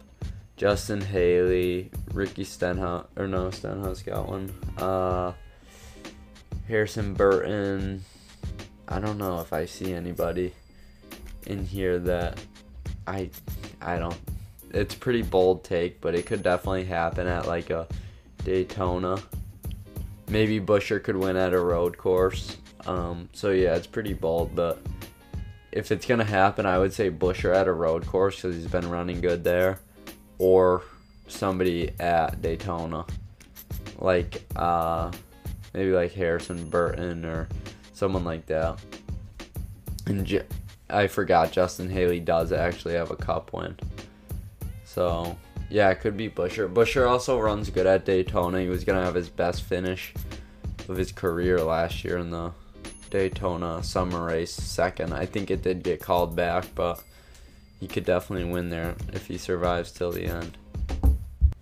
Justin 0.57 1.01
Haley, 1.01 1.89
Ricky 2.13 2.43
Stenhouse, 2.43 3.07
or 3.15 3.27
no, 3.27 3.50
Stenhouse 3.50 4.03
got 4.03 4.29
one. 4.29 4.53
Uh, 4.77 5.33
Harrison 6.67 7.15
Burton. 7.15 8.05
I 8.88 9.00
don't 9.00 9.17
know 9.17 9.39
if 9.39 9.51
I 9.51 9.65
see 9.65 9.91
anybody 9.91 10.53
in 11.47 11.65
here 11.65 11.99
that 11.99 12.39
I 13.07 13.29
I 13.81 13.97
don't. 13.97 14.17
It's 14.71 14.95
pretty 14.95 15.21
bold 15.21 15.63
take, 15.63 16.01
but 16.01 16.15
it 16.15 16.25
could 16.25 16.43
definitely 16.43 16.85
happen 16.85 17.27
at 17.27 17.47
like 17.47 17.69
a 17.69 17.87
Daytona. 18.43 19.17
Maybe 20.27 20.59
Buescher 20.59 21.01
could 21.01 21.15
win 21.15 21.37
at 21.37 21.53
a 21.53 21.59
road 21.59 21.97
course. 21.97 22.57
Um, 22.85 23.29
so 23.33 23.51
yeah, 23.51 23.75
it's 23.75 23.87
pretty 23.87 24.13
bold, 24.13 24.55
but 24.55 24.79
if 25.71 25.91
it's 25.91 26.05
gonna 26.05 26.23
happen, 26.23 26.65
I 26.65 26.77
would 26.77 26.93
say 26.93 27.09
Buescher 27.09 27.53
at 27.55 27.67
a 27.67 27.73
road 27.73 28.05
course 28.05 28.37
because 28.37 28.55
he's 28.55 28.67
been 28.67 28.89
running 28.89 29.21
good 29.21 29.43
there, 29.43 29.79
or 30.37 30.83
somebody 31.27 31.91
at 31.99 32.41
Daytona, 32.41 33.05
like 33.99 34.43
uh, 34.55 35.11
maybe 35.73 35.91
like 35.91 36.13
Harrison 36.13 36.69
Burton 36.69 37.25
or 37.25 37.47
someone 37.93 38.23
like 38.23 38.45
that. 38.47 38.79
And 40.07 40.25
J- 40.25 40.45
I 40.89 41.08
forgot 41.08 41.51
Justin 41.51 41.89
Haley 41.89 42.20
does 42.20 42.51
actually 42.51 42.94
have 42.94 43.12
a 43.12 43.15
cup 43.15 43.54
win, 43.54 43.77
so 44.84 45.38
yeah, 45.70 45.89
it 45.89 46.01
could 46.01 46.15
be 46.15 46.30
Buescher. 46.30 46.72
Buescher 46.72 47.10
also 47.10 47.39
runs 47.39 47.70
good 47.70 47.88
at 47.88 48.06
Daytona. 48.06 48.62
He 48.62 48.70
was 48.70 48.84
gonna 48.84 49.04
have 49.04 49.15
his 49.15 49.30
best 49.30 49.63
finish 49.63 50.13
of 50.88 50.98
his 50.98 51.12
career 51.12 51.60
last 51.60 52.04
year 52.04 52.18
in 52.18 52.30
the 52.30 52.51
Daytona 53.10 53.84
summer 53.84 54.25
race, 54.25 54.54
second. 54.54 55.13
I 55.13 55.25
think 55.25 55.50
it 55.50 55.63
did 55.63 55.84
get 55.84 56.01
called 56.01 56.36
back, 56.36 56.65
but 56.75 57.01
he 57.80 57.88
could 57.88 58.06
definitely 58.06 58.51
win 58.51 58.70
there 58.70 58.96
if 59.13 59.27
he 59.27 59.38
survives 59.38 59.92
till 59.92 60.12
the 60.12 60.25
end. 60.25 60.58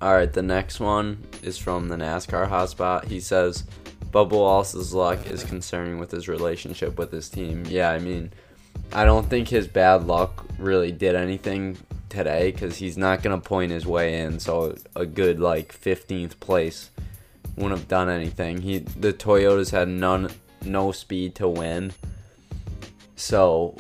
All 0.01 0.13
right, 0.13 0.31
the 0.31 0.41
next 0.41 0.79
one 0.79 1.23
is 1.41 1.57
from 1.57 1.87
the 1.87 1.95
NASCAR 1.95 2.49
hotspot. 2.49 3.05
He 3.05 3.21
says 3.21 3.63
Bubba 4.11 4.31
Wallace's 4.31 4.93
luck 4.93 5.25
is 5.27 5.43
concerning 5.43 5.97
with 5.97 6.11
his 6.11 6.27
relationship 6.27 6.97
with 6.97 7.11
his 7.11 7.29
team. 7.29 7.63
Yeah, 7.67 7.89
I 7.89 7.99
mean, 7.99 8.31
I 8.93 9.05
don't 9.05 9.27
think 9.27 9.47
his 9.47 9.67
bad 9.67 10.05
luck 10.05 10.45
really 10.59 10.91
did 10.91 11.15
anything 11.15 11.77
today 12.09 12.51
because 12.51 12.77
he's 12.77 12.97
not 12.97 13.23
going 13.23 13.39
to 13.39 13.47
point 13.47 13.71
his 13.71 13.87
way 13.87 14.21
in. 14.21 14.39
So 14.39 14.75
a 14.95 15.05
good 15.05 15.39
like 15.39 15.77
15th 15.79 16.39
place 16.39 16.91
wouldn't 17.55 17.79
have 17.79 17.87
done 17.87 18.09
anything. 18.09 18.61
He 18.61 18.79
the 18.79 19.11
Toyotas 19.11 19.71
had 19.71 19.87
none 19.87 20.29
no 20.63 20.91
speed 20.91 21.35
to 21.35 21.47
win. 21.47 21.93
So 23.15 23.75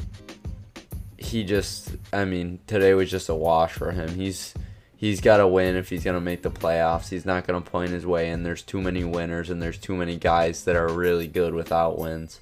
he 1.17 1.43
just 1.43 1.95
I 2.11 2.25
mean, 2.25 2.59
today 2.65 2.95
was 2.95 3.11
just 3.11 3.29
a 3.29 3.35
wash 3.35 3.73
for 3.73 3.91
him. 3.91 4.09
He's 4.15 4.55
he's 4.97 5.21
got 5.21 5.37
to 5.37 5.47
win 5.47 5.75
if 5.75 5.89
he's 5.89 6.03
going 6.03 6.15
to 6.15 6.21
make 6.21 6.41
the 6.41 6.51
playoffs. 6.51 7.09
He's 7.09 7.25
not 7.25 7.45
going 7.45 7.61
to 7.61 7.69
point 7.69 7.91
his 7.91 8.05
way 8.05 8.29
in. 8.29 8.41
There's 8.41 8.63
too 8.63 8.81
many 8.81 9.03
winners 9.03 9.51
and 9.51 9.61
there's 9.61 9.77
too 9.77 9.95
many 9.95 10.15
guys 10.15 10.63
that 10.63 10.75
are 10.75 10.87
really 10.87 11.27
good 11.27 11.53
without 11.53 11.99
wins. 11.99 12.39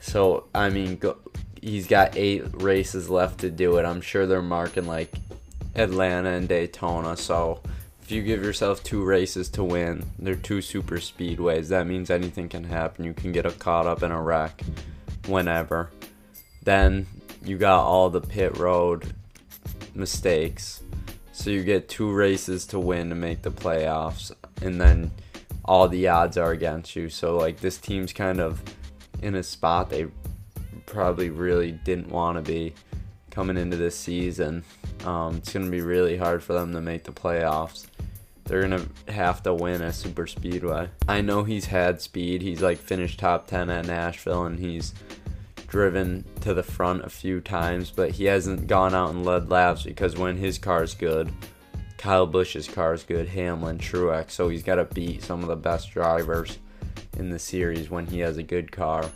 So, 0.00 0.48
I 0.54 0.70
mean, 0.70 0.96
go, 0.96 1.18
he's 1.60 1.86
got 1.86 2.16
eight 2.16 2.44
races 2.62 3.10
left 3.10 3.40
to 3.40 3.50
do 3.50 3.76
it. 3.76 3.84
I'm 3.84 4.00
sure 4.00 4.26
they're 4.26 4.42
marking 4.42 4.86
like 4.86 5.12
Atlanta 5.74 6.30
and 6.30 6.48
Daytona. 6.48 7.16
So 7.16 7.60
if 8.02 8.10
you 8.10 8.22
give 8.22 8.42
yourself 8.42 8.82
two 8.82 9.04
races 9.04 9.48
to 9.50 9.64
win, 9.64 10.04
they're 10.18 10.34
two 10.34 10.60
super 10.62 10.96
speedways. 10.96 11.68
That 11.68 11.86
means 11.86 12.10
anything 12.10 12.48
can 12.48 12.64
happen. 12.64 13.04
You 13.04 13.14
can 13.14 13.32
get 13.32 13.58
caught 13.58 13.86
up 13.86 14.02
in 14.02 14.10
a 14.10 14.20
wreck 14.20 14.62
whenever. 15.26 15.90
Then 16.62 17.06
you 17.44 17.56
got 17.56 17.84
all 17.84 18.10
the 18.10 18.20
pit 18.20 18.56
road 18.58 19.14
mistakes. 19.94 20.82
So 21.32 21.50
you 21.50 21.62
get 21.62 21.88
two 21.88 22.12
races 22.12 22.66
to 22.66 22.78
win 22.78 23.08
to 23.08 23.14
make 23.14 23.42
the 23.42 23.50
playoffs, 23.50 24.30
and 24.60 24.78
then 24.78 25.10
all 25.64 25.88
the 25.88 26.08
odds 26.08 26.36
are 26.36 26.50
against 26.50 26.96
you. 26.96 27.08
So 27.08 27.36
like 27.36 27.60
this 27.60 27.78
team's 27.78 28.12
kind 28.12 28.40
of 28.40 28.62
in 29.22 29.34
a 29.34 29.42
spot 29.42 29.88
they 29.88 30.06
probably 30.90 31.30
really 31.30 31.72
didn't 31.72 32.08
want 32.08 32.36
to 32.36 32.42
be 32.42 32.74
coming 33.30 33.56
into 33.56 33.76
this 33.76 33.96
season. 33.96 34.64
Um, 35.04 35.36
it's 35.36 35.52
going 35.52 35.64
to 35.64 35.70
be 35.70 35.80
really 35.80 36.16
hard 36.16 36.42
for 36.42 36.52
them 36.52 36.72
to 36.72 36.80
make 36.80 37.04
the 37.04 37.12
playoffs. 37.12 37.86
They're 38.44 38.66
going 38.66 38.88
to 39.06 39.12
have 39.12 39.42
to 39.44 39.54
win 39.54 39.80
a 39.80 39.92
super 39.92 40.26
speedway. 40.26 40.88
I 41.08 41.20
know 41.20 41.44
he's 41.44 41.66
had 41.66 42.00
speed. 42.00 42.42
He's 42.42 42.60
like 42.60 42.78
finished 42.78 43.20
top 43.20 43.46
10 43.46 43.70
at 43.70 43.86
Nashville 43.86 44.46
and 44.46 44.58
he's 44.58 44.92
driven 45.68 46.24
to 46.40 46.52
the 46.52 46.64
front 46.64 47.04
a 47.04 47.10
few 47.10 47.40
times, 47.40 47.92
but 47.92 48.10
he 48.10 48.24
hasn't 48.24 48.66
gone 48.66 48.92
out 48.92 49.10
and 49.10 49.24
led 49.24 49.50
laps 49.50 49.84
because 49.84 50.16
when 50.16 50.36
his 50.36 50.58
car's 50.58 50.94
good, 50.94 51.32
Kyle 51.96 52.26
Busch's 52.26 52.66
car 52.66 52.92
is 52.92 53.04
good, 53.04 53.28
Hamlin, 53.28 53.78
Truex, 53.78 54.32
so 54.32 54.48
he's 54.48 54.64
got 54.64 54.76
to 54.76 54.84
beat 54.86 55.22
some 55.22 55.42
of 55.42 55.48
the 55.48 55.54
best 55.54 55.92
drivers 55.92 56.58
in 57.16 57.30
the 57.30 57.38
series 57.38 57.88
when 57.88 58.06
he 58.06 58.18
has 58.18 58.36
a 58.36 58.42
good 58.42 58.72
car. 58.72 59.08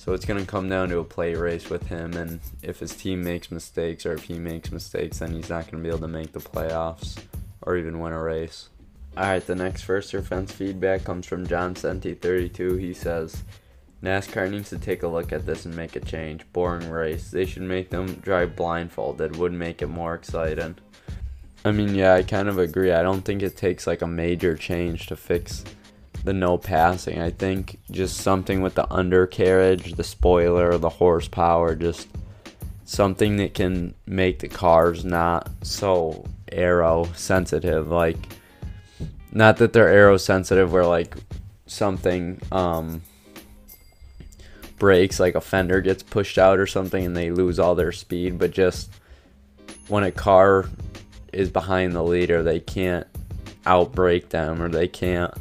So 0.00 0.14
it's 0.14 0.24
going 0.24 0.40
to 0.40 0.50
come 0.50 0.70
down 0.70 0.88
to 0.88 0.98
a 0.98 1.04
play 1.04 1.34
race 1.34 1.68
with 1.68 1.88
him, 1.88 2.14
and 2.14 2.40
if 2.62 2.78
his 2.78 2.96
team 2.96 3.22
makes 3.22 3.50
mistakes 3.50 4.06
or 4.06 4.14
if 4.14 4.22
he 4.22 4.38
makes 4.38 4.72
mistakes, 4.72 5.18
then 5.18 5.34
he's 5.34 5.50
not 5.50 5.70
going 5.70 5.76
to 5.76 5.86
be 5.86 5.90
able 5.90 5.98
to 5.98 6.08
make 6.08 6.32
the 6.32 6.40
playoffs 6.40 7.22
or 7.60 7.76
even 7.76 8.00
win 8.00 8.14
a 8.14 8.22
race. 8.22 8.70
Alright, 9.14 9.46
the 9.46 9.54
next 9.54 9.82
first 9.82 10.14
or 10.14 10.22
fence 10.22 10.52
feedback 10.52 11.04
comes 11.04 11.26
from 11.26 11.46
John 11.46 11.74
Senti32. 11.74 12.80
He 12.80 12.94
says, 12.94 13.42
NASCAR 14.02 14.50
needs 14.50 14.70
to 14.70 14.78
take 14.78 15.02
a 15.02 15.06
look 15.06 15.34
at 15.34 15.44
this 15.44 15.66
and 15.66 15.76
make 15.76 15.96
a 15.96 16.00
change. 16.00 16.50
Boring 16.54 16.88
race. 16.88 17.30
They 17.30 17.44
should 17.44 17.60
make 17.60 17.90
them 17.90 18.14
drive 18.14 18.56
blindfolded. 18.56 19.36
Would 19.36 19.52
make 19.52 19.82
it 19.82 19.88
more 19.88 20.14
exciting. 20.14 20.76
I 21.62 21.72
mean, 21.72 21.94
yeah, 21.94 22.14
I 22.14 22.22
kind 22.22 22.48
of 22.48 22.58
agree. 22.58 22.90
I 22.90 23.02
don't 23.02 23.20
think 23.20 23.42
it 23.42 23.54
takes 23.54 23.86
like 23.86 24.00
a 24.00 24.06
major 24.06 24.56
change 24.56 25.08
to 25.08 25.16
fix 25.16 25.62
the 26.24 26.32
no 26.32 26.58
passing. 26.58 27.20
I 27.20 27.30
think 27.30 27.78
just 27.90 28.18
something 28.18 28.62
with 28.62 28.74
the 28.74 28.90
undercarriage, 28.92 29.94
the 29.94 30.04
spoiler, 30.04 30.76
the 30.78 30.88
horsepower, 30.88 31.74
just 31.74 32.08
something 32.84 33.36
that 33.36 33.54
can 33.54 33.94
make 34.06 34.40
the 34.40 34.48
cars 34.48 35.04
not 35.04 35.48
so 35.62 36.24
aero 36.50 37.08
sensitive. 37.14 37.88
Like, 37.88 38.18
not 39.32 39.58
that 39.58 39.72
they're 39.72 39.88
aero 39.88 40.16
sensitive, 40.16 40.72
where 40.72 40.86
like 40.86 41.14
something 41.66 42.40
um, 42.50 43.02
breaks, 44.78 45.20
like 45.20 45.36
a 45.36 45.40
fender 45.40 45.80
gets 45.80 46.02
pushed 46.02 46.36
out 46.36 46.58
or 46.58 46.66
something, 46.66 47.04
and 47.06 47.16
they 47.16 47.30
lose 47.30 47.58
all 47.58 47.74
their 47.74 47.92
speed, 47.92 48.38
but 48.38 48.50
just 48.50 48.90
when 49.88 50.04
a 50.04 50.12
car 50.12 50.66
is 51.32 51.48
behind 51.48 51.94
the 51.94 52.02
leader, 52.02 52.42
they 52.42 52.60
can't 52.60 53.06
outbreak 53.66 54.30
them 54.30 54.60
or 54.60 54.68
they 54.68 54.88
can't 54.88 55.32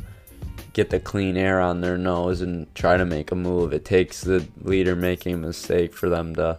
get 0.80 0.92
the 0.92 1.00
clean 1.00 1.36
air 1.36 1.60
on 1.60 1.82
their 1.82 1.98
nose 1.98 2.40
and 2.40 2.74
try 2.74 2.96
to 2.96 3.06
make 3.06 3.32
a 3.32 3.36
move. 3.36 3.74
It 3.74 3.84
takes 3.84 4.22
the 4.22 4.48
leader 4.62 4.96
making 4.96 5.34
a 5.34 5.38
mistake 5.38 5.94
for 5.94 6.08
them 6.08 6.36
to 6.36 6.58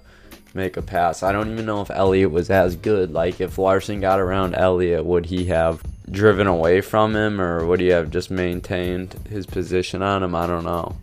make 0.53 0.77
a 0.77 0.83
pass. 0.83 1.23
I 1.23 1.33
don't 1.33 1.50
even 1.50 1.65
know 1.65 1.81
if 1.81 1.91
Elliott 1.91 2.31
was 2.31 2.50
as 2.50 2.77
good. 2.77 3.12
Like, 3.12 3.41
if 3.41 3.57
Larson 3.57 3.99
got 3.99 4.21
around 4.21 4.55
Elliott, 4.55 5.07
would 5.07 5.25
he 5.25 5.47
have 5.47 5.83
driven 6.11 6.47
away 6.47 6.83
from 6.83 7.17
him 7.17 7.41
or 7.41 7.65
would 7.65 7.81
he 7.81 7.89
have 7.89 8.11
just 8.11 8.31
maintained 8.31 9.15
his 9.31 9.47
position 9.47 10.03
on 10.03 10.23
him? 10.23 10.35
I 10.35 10.47
don't 10.47 10.65
know. 10.65 10.97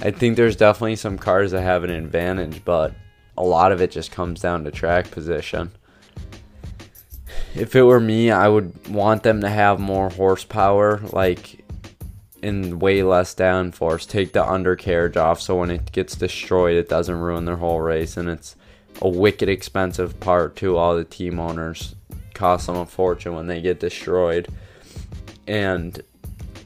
I 0.00 0.10
think 0.10 0.34
there's 0.34 0.56
definitely 0.56 0.96
some 0.96 1.18
cars 1.18 1.52
that 1.52 1.62
have 1.62 1.84
an 1.84 1.90
advantage, 1.90 2.64
but 2.64 2.94
a 3.38 3.44
lot 3.44 3.70
of 3.70 3.80
it 3.80 3.92
just 3.92 4.10
comes 4.10 4.40
down 4.40 4.64
to 4.64 4.72
track 4.72 5.12
position. 5.12 5.70
If 7.54 7.76
it 7.76 7.82
were 7.82 8.00
me, 8.00 8.32
I 8.32 8.48
would 8.48 8.88
want 8.88 9.22
them 9.22 9.40
to 9.42 9.48
have 9.48 9.78
more 9.78 10.10
horsepower, 10.10 11.00
like 11.12 11.59
in 12.42 12.78
way 12.78 13.02
less 13.02 13.34
downforce. 13.34 14.08
Take 14.08 14.32
the 14.32 14.44
undercarriage 14.44 15.16
off 15.16 15.40
so 15.40 15.56
when 15.56 15.70
it 15.70 15.92
gets 15.92 16.16
destroyed, 16.16 16.76
it 16.76 16.88
doesn't 16.88 17.20
ruin 17.20 17.44
their 17.44 17.56
whole 17.56 17.80
race. 17.80 18.16
And 18.16 18.28
it's 18.28 18.56
a 19.02 19.08
wicked 19.08 19.48
expensive 19.48 20.18
part 20.20 20.56
to 20.56 20.76
all 20.76 20.96
the 20.96 21.04
team 21.04 21.38
owners. 21.38 21.94
Costs 22.34 22.66
them 22.66 22.76
a 22.76 22.86
fortune 22.86 23.34
when 23.34 23.46
they 23.46 23.60
get 23.60 23.80
destroyed. 23.80 24.48
And 25.46 26.00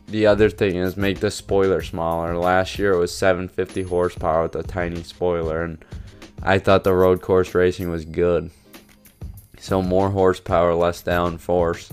the 0.08 0.26
other 0.26 0.50
thing 0.50 0.76
is 0.76 0.96
make 0.96 1.20
the 1.20 1.30
spoiler 1.30 1.82
smaller. 1.82 2.36
Last 2.36 2.78
year 2.78 2.92
it 2.92 2.98
was 2.98 3.16
750 3.16 3.82
horsepower 3.82 4.44
with 4.44 4.56
a 4.56 4.62
tiny 4.62 5.02
spoiler, 5.02 5.64
and 5.64 5.84
I 6.42 6.58
thought 6.58 6.84
the 6.84 6.94
road 6.94 7.22
course 7.22 7.54
racing 7.54 7.90
was 7.90 8.04
good. 8.04 8.50
So 9.58 9.80
more 9.80 10.10
horsepower, 10.10 10.74
less 10.74 11.02
downforce 11.02 11.90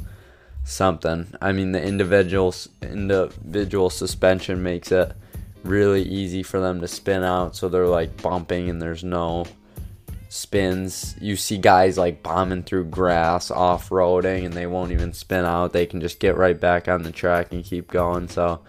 something. 0.71 1.27
I 1.41 1.51
mean, 1.51 1.71
the 1.71 1.83
individual 1.83 2.53
individual 2.81 3.89
suspension 3.89 4.63
makes 4.63 4.91
it 4.91 5.13
really 5.63 6.03
easy 6.03 6.43
for 6.43 6.59
them 6.59 6.81
to 6.81 6.87
spin 6.87 7.23
out, 7.23 7.55
so 7.55 7.69
they're 7.69 7.87
like 7.87 8.21
bumping 8.21 8.69
and 8.69 8.81
there's 8.81 9.03
no 9.03 9.45
spins. 10.29 11.15
You 11.19 11.35
see 11.35 11.57
guys 11.57 11.97
like 11.97 12.23
bombing 12.23 12.63
through 12.63 12.85
grass 12.85 13.51
off 13.51 13.89
roading 13.89 14.45
and 14.45 14.53
they 14.53 14.65
won't 14.65 14.93
even 14.93 15.11
spin 15.11 15.43
out. 15.43 15.73
They 15.73 15.85
can 15.85 15.99
just 15.99 16.19
get 16.19 16.37
right 16.37 16.59
back 16.59 16.87
on 16.87 17.03
the 17.03 17.11
track 17.11 17.51
and 17.51 17.65
keep 17.65 17.91
going. 17.91 18.29
So 18.29 18.61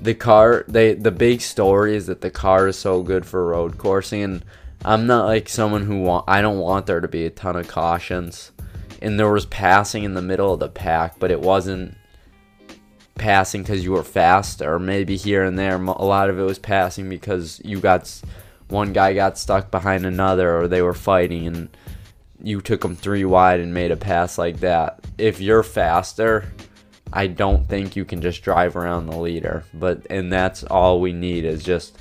the 0.00 0.14
car 0.14 0.64
they 0.68 0.94
the 0.94 1.10
big 1.10 1.42
story 1.42 1.96
is 1.96 2.06
that 2.06 2.22
the 2.22 2.30
car 2.30 2.68
is 2.68 2.78
so 2.78 3.02
good 3.02 3.26
for 3.26 3.46
road 3.46 3.76
coursing 3.76 4.22
and 4.22 4.44
I'm 4.82 5.06
not 5.06 5.26
like 5.26 5.48
someone 5.48 5.84
who 5.84 6.00
want 6.00 6.24
I 6.26 6.40
don't 6.40 6.58
want 6.58 6.86
there 6.86 7.00
to 7.00 7.08
be 7.08 7.26
a 7.26 7.30
ton 7.30 7.56
of 7.56 7.68
cautions 7.68 8.52
and 9.00 9.18
there 9.18 9.32
was 9.32 9.46
passing 9.46 10.04
in 10.04 10.14
the 10.14 10.22
middle 10.22 10.52
of 10.52 10.60
the 10.60 10.68
pack, 10.68 11.18
but 11.18 11.30
it 11.30 11.40
wasn't 11.40 11.96
passing 13.16 13.62
because 13.62 13.84
you 13.84 13.92
were 13.92 14.04
fast, 14.04 14.62
or 14.62 14.78
maybe 14.78 15.16
here 15.16 15.44
and 15.44 15.58
there. 15.58 15.76
A 15.76 16.04
lot 16.04 16.30
of 16.30 16.38
it 16.38 16.42
was 16.42 16.58
passing 16.58 17.08
because 17.08 17.60
you 17.64 17.80
got 17.80 18.20
one 18.68 18.92
guy 18.92 19.14
got 19.14 19.38
stuck 19.38 19.70
behind 19.70 20.06
another, 20.06 20.58
or 20.58 20.68
they 20.68 20.82
were 20.82 20.94
fighting, 20.94 21.46
and 21.46 21.68
you 22.42 22.60
took 22.60 22.80
them 22.80 22.96
three 22.96 23.24
wide 23.24 23.60
and 23.60 23.74
made 23.74 23.90
a 23.90 23.96
pass 23.96 24.38
like 24.38 24.60
that. 24.60 25.04
If 25.18 25.40
you're 25.40 25.62
faster, 25.62 26.50
I 27.12 27.26
don't 27.26 27.68
think 27.68 27.96
you 27.96 28.04
can 28.04 28.22
just 28.22 28.42
drive 28.42 28.76
around 28.76 29.06
the 29.06 29.18
leader. 29.18 29.64
But 29.74 30.06
and 30.10 30.32
that's 30.32 30.64
all 30.64 31.00
we 31.00 31.12
need 31.12 31.44
is 31.44 31.62
just 31.62 31.98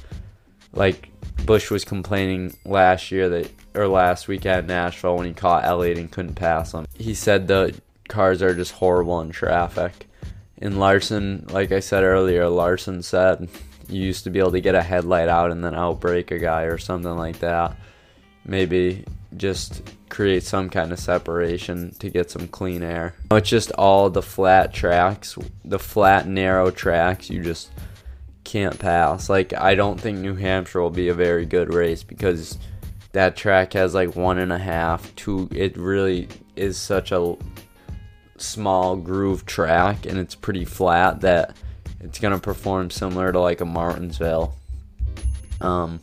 like 0.73 1.09
Busch 1.45 1.71
was 1.71 1.83
complaining 1.83 2.55
last 2.65 3.11
year 3.11 3.27
that 3.29 3.68
or 3.79 3.88
last 3.88 4.27
week 4.27 4.45
at 4.45 4.65
Nashville 4.65 5.15
when 5.15 5.27
he 5.27 5.33
caught 5.33 5.65
Elliott 5.65 5.98
and 5.98 6.12
couldn't 6.12 6.36
pass 6.36 6.74
him. 6.74 6.86
He 6.93 7.13
said 7.13 7.48
the 7.48 7.79
cars 8.07 8.41
are 8.41 8.53
just 8.53 8.74
horrible 8.74 9.21
in 9.21 9.29
traffic. 9.29 10.07
And 10.57 10.79
Larson, 10.79 11.45
like 11.50 11.71
I 11.71 11.79
said 11.79 12.03
earlier, 12.03 12.50
Larson 12.50 13.01
said 13.01 13.48
you 13.88 14.01
used 14.01 14.25
to 14.25 14.29
be 14.29 14.39
able 14.39 14.51
to 14.51 14.62
get 14.62 14.75
a 14.75 14.81
headlight 14.81 15.29
out 15.29 15.51
and 15.51 15.63
then 15.63 15.74
outbreak 15.74 16.31
a 16.31 16.39
guy 16.39 16.63
or 16.63 16.77
something 16.77 17.15
like 17.15 17.39
that. 17.39 17.77
Maybe 18.45 19.05
just 19.38 19.81
create 20.09 20.43
some 20.43 20.69
kind 20.69 20.91
of 20.91 21.00
separation 21.00 21.91
to 22.00 22.09
get 22.09 22.29
some 22.31 22.48
clean 22.48 22.83
air. 22.83 23.15
It's 23.31 23.50
just 23.50 23.71
all 23.74 24.09
the 24.09 24.21
flat 24.21 24.74
tracks, 24.74 25.38
the 25.63 25.79
flat, 25.79 26.27
narrow 26.27 26.71
tracks, 26.71 27.29
you 27.29 27.41
just 27.41 27.69
can't 28.43 28.77
pass. 28.79 29.29
Like, 29.29 29.53
I 29.53 29.75
don't 29.75 30.00
think 30.00 30.17
New 30.17 30.36
Hampshire 30.36 30.81
will 30.81 30.89
be 30.89 31.09
a 31.09 31.13
very 31.13 31.45
good 31.45 31.74
race 31.74 32.03
because 32.03 32.57
that 33.11 33.35
track 33.35 33.73
has 33.73 33.93
like 33.93 34.15
one 34.15 34.37
and 34.37 34.53
a 34.53 34.57
half, 34.57 35.13
two. 35.15 35.49
It 35.51 35.77
really 35.77 36.27
is 36.55 36.77
such 36.77 37.11
a 37.11 37.35
small 38.37 38.95
groove 38.95 39.45
track 39.45 40.05
and 40.05 40.17
it's 40.17 40.35
pretty 40.35 40.65
flat 40.65 41.21
that 41.21 41.57
it's 41.99 42.19
going 42.19 42.33
to 42.33 42.39
perform 42.39 42.89
similar 42.89 43.31
to 43.31 43.39
like 43.39 43.61
a 43.61 43.65
Martinsville. 43.65 44.55
Um, 45.61 45.99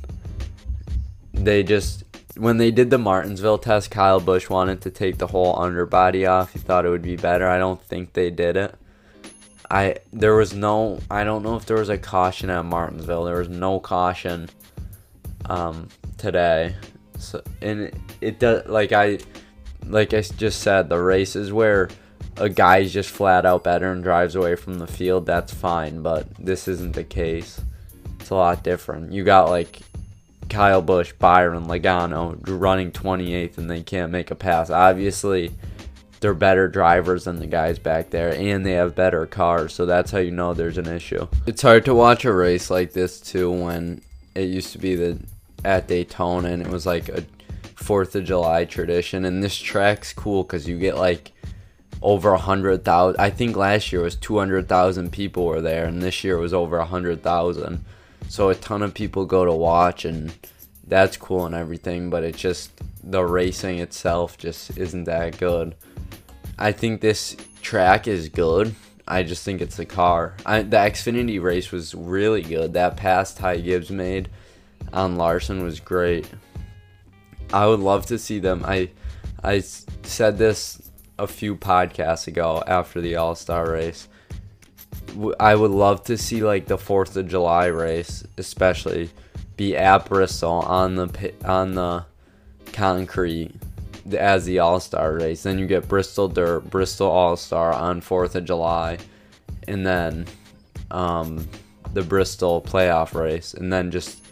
they 1.33 1.63
just 1.63 2.05
when 2.37 2.59
they 2.59 2.71
did 2.71 2.91
the 2.91 2.99
Martinsville 2.99 3.59
test, 3.59 3.91
Kyle 3.91 4.21
Busch 4.21 4.51
wanted 4.51 4.83
to 4.83 4.91
take 4.91 5.17
the 5.17 5.27
whole 5.27 5.59
underbody 5.59 6.27
off. 6.27 6.53
He 6.53 6.59
thought 6.59 6.85
it 6.85 6.91
would 6.91 7.03
be 7.03 7.17
better. 7.17 7.49
I 7.49 7.59
don't 7.59 7.83
think 7.83 8.13
they 8.13 8.31
did 8.31 8.57
it. 8.57 8.75
I 9.71 9.97
there 10.13 10.35
was 10.35 10.55
no 10.55 11.01
I 11.11 11.25
don't 11.25 11.43
know 11.43 11.57
if 11.57 11.67
there 11.67 11.79
was 11.79 11.89
a 11.89 11.99
caution 11.99 12.51
at 12.51 12.65
Martinsville. 12.65 13.25
There 13.25 13.39
was 13.39 13.49
no 13.49 13.81
caution 13.81 14.49
um, 15.47 15.89
today. 16.19 16.75
So 17.19 17.43
and 17.63 17.81
it, 17.81 17.95
it 18.21 18.39
does 18.39 18.67
like 18.69 18.93
I 18.93 19.19
like 19.85 20.15
I 20.15 20.21
just 20.21 20.61
said 20.61 20.89
the 20.89 21.01
races 21.01 21.53
where 21.53 21.89
a 22.39 22.49
guy's 22.49 22.93
just 22.93 23.11
flat 23.11 23.47
out 23.47 23.65
better 23.65 23.91
and 23.93 24.03
drives 24.03 24.35
away 24.35 24.57
from 24.57 24.79
the 24.79 24.87
field, 24.87 25.27
that's 25.27 25.53
fine, 25.53 26.03
but 26.03 26.27
this 26.39 26.69
isn't 26.69 26.95
the 26.95 27.05
case. 27.05 27.61
It's 28.21 28.31
a 28.31 28.35
lot 28.35 28.63
different. 28.63 29.13
You 29.13 29.25
got 29.25 29.49
like 29.49 29.81
Kyle 30.49 30.83
Busch, 30.83 31.13
Byron, 31.15 31.67
Logano 31.67 32.39
running 32.47 32.93
28th 32.93 33.59
and 33.59 33.71
they 33.71 33.83
can't 33.83 34.13
make 34.13 34.31
a 34.31 34.35
pass. 34.35 34.71
Obviously, 34.71 35.53
they're 36.21 36.35
better 36.35 36.69
drivers 36.69 37.25
than 37.25 37.39
the 37.39 37.47
guys 37.47 37.79
back 37.79 38.11
there 38.11 38.35
and 38.35 38.65
they 38.65 38.73
have 38.73 38.95
better 38.95 39.27
cars, 39.27 39.75
so 39.75 39.87
that's 39.87 40.11
how 40.11 40.19
you 40.19 40.31
know 40.31 40.55
there's 40.55 40.79
an 40.79 40.89
issue. 40.89 41.27
It's 41.47 41.63
hard 41.63 41.85
to 41.87 41.95
watch 41.95 42.25
a 42.25 42.33
race 42.33 42.71
like 42.71 42.93
this 42.93 43.21
too 43.21 43.51
when 43.51 44.03
it 44.35 44.49
used 44.49 44.73
to 44.73 44.79
be 44.79 44.95
the 44.95 45.19
at 45.67 45.89
Daytona 45.89 46.49
and 46.49 46.63
it 46.63 46.69
was 46.69 46.87
like 46.87 47.09
a 47.09 47.25
4th 47.75 48.15
of 48.15 48.25
July 48.25 48.65
tradition 48.65 49.25
and 49.25 49.43
this 49.43 49.57
track's 49.57 50.13
cool 50.13 50.45
cuz 50.45 50.67
you 50.67 50.79
get 50.79 50.97
like 50.97 51.33
over 52.03 52.33
a 52.33 52.39
hundred 52.39 52.85
thousand. 52.85 53.21
I 53.21 53.31
think 53.31 53.57
last 53.57 53.93
year 53.93 54.03
was 54.03 54.17
two 54.17 54.39
hundred 54.39 54.69
thousand 54.69 55.13
people 55.13 55.47
were 55.47 55.61
there, 55.61 55.87
and 55.87 56.03
this 56.03 56.25
year 56.25 56.39
was 56.39 56.55
over 56.55 56.79
a 56.79 56.85
hundred 56.85 57.23
thousand. 57.23 57.85
So 58.29 58.49
a 58.49 58.55
ton 58.55 58.83
of 58.83 58.95
people 58.95 59.25
go 59.25 59.45
to 59.45 59.53
watch, 59.53 60.05
and 60.05 60.33
that's 60.87 61.17
cool 61.17 61.47
and 61.47 61.55
everything. 61.55 62.11
But 62.11 62.25
it 62.25 62.37
just 62.37 62.71
the 63.03 63.25
racing 63.25 63.79
itself 63.79 64.37
just 64.39 64.77
isn't 64.77 65.05
that 65.05 65.39
good. 65.39 65.75
I 66.59 66.73
think 66.73 67.01
this 67.01 67.37
track 67.63 68.09
is 68.09 68.29
good. 68.29 68.75
I 69.09 69.23
just 69.23 69.45
think 69.45 69.61
it's 69.61 69.77
the 69.77 69.85
car. 69.85 70.35
I, 70.45 70.63
the 70.63 70.79
Xfinity 70.79 71.41
race 71.41 71.71
was 71.71 71.95
really 71.95 72.43
good. 72.43 72.73
That 72.73 72.97
pass 72.97 73.35
Ty 73.35 73.59
Gibbs 73.59 73.91
made 73.91 74.29
on 74.93 75.17
Larson 75.17 75.63
was 75.63 75.81
great. 75.81 76.29
I 77.53 77.67
would 77.67 77.81
love 77.81 78.07
to 78.07 78.19
see 78.19 78.39
them. 78.39 78.65
I 78.67 78.91
I 79.43 79.61
said 79.61 80.39
this 80.39 80.91
a 81.19 81.27
few 81.27 81.57
podcasts 81.57 82.27
ago 82.27 82.63
after 82.67 83.01
the 83.01 83.17
All 83.17 83.35
Star 83.35 83.71
race. 83.71 84.09
I 85.39 85.55
would 85.55 85.71
love 85.71 86.05
to 86.05 86.19
see 86.19 86.43
like 86.43 86.67
the 86.67 86.79
Fourth 86.79 87.17
of 87.17 87.29
July 87.29 87.67
race, 87.67 88.25
especially, 88.37 89.11
be 89.57 89.77
at 89.77 90.07
Bristol 90.09 90.51
on 90.51 90.97
the 90.97 91.33
on 91.45 91.75
the 91.75 92.05
concrete 92.73 93.53
as 94.13 94.45
the 94.45 94.59
All 94.59 94.81
Star 94.81 95.15
race. 95.15 95.43
Then 95.43 95.59
you 95.59 95.67
get 95.67 95.89
Bristol 95.89 96.29
Dirt, 96.29 96.71
Bristol 96.71 97.09
All 97.09 97.37
Star 97.37 97.73
on 97.73 98.01
Fourth 98.01 98.35
of 98.35 98.45
July, 98.45 98.99
and 99.69 99.87
then 99.87 100.27
um, 100.91 101.47
the 101.95 102.03
Bristol 102.03 102.61
playoff 102.61 103.15
race, 103.15 103.55
and 103.55 103.73
then 103.73 103.91
just 103.91 104.26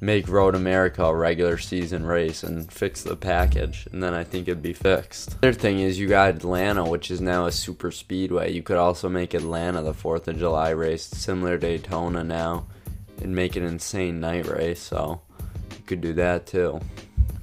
make 0.00 0.28
Road 0.28 0.54
America 0.54 1.02
a 1.02 1.14
regular 1.14 1.58
season 1.58 2.06
race 2.06 2.42
and 2.42 2.70
fix 2.72 3.02
the 3.02 3.16
package, 3.16 3.88
and 3.92 4.02
then 4.02 4.14
I 4.14 4.24
think 4.24 4.46
it'd 4.46 4.62
be 4.62 4.72
fixed. 4.72 5.36
Other 5.36 5.52
thing 5.52 5.80
is 5.80 5.98
you 5.98 6.06
got 6.06 6.36
Atlanta, 6.36 6.84
which 6.84 7.10
is 7.10 7.20
now 7.20 7.46
a 7.46 7.52
super 7.52 7.90
speedway. 7.90 8.52
You 8.52 8.62
could 8.62 8.76
also 8.76 9.08
make 9.08 9.34
Atlanta 9.34 9.82
the 9.82 9.94
Fourth 9.94 10.28
of 10.28 10.38
July 10.38 10.70
race, 10.70 11.04
similar 11.04 11.58
to 11.58 11.66
Daytona 11.66 12.22
now, 12.22 12.66
and 13.20 13.34
make 13.34 13.56
an 13.56 13.64
insane 13.64 14.20
night 14.20 14.46
race. 14.46 14.80
So 14.80 15.20
you 15.72 15.82
could 15.86 16.00
do 16.00 16.12
that 16.14 16.46
too. 16.46 16.80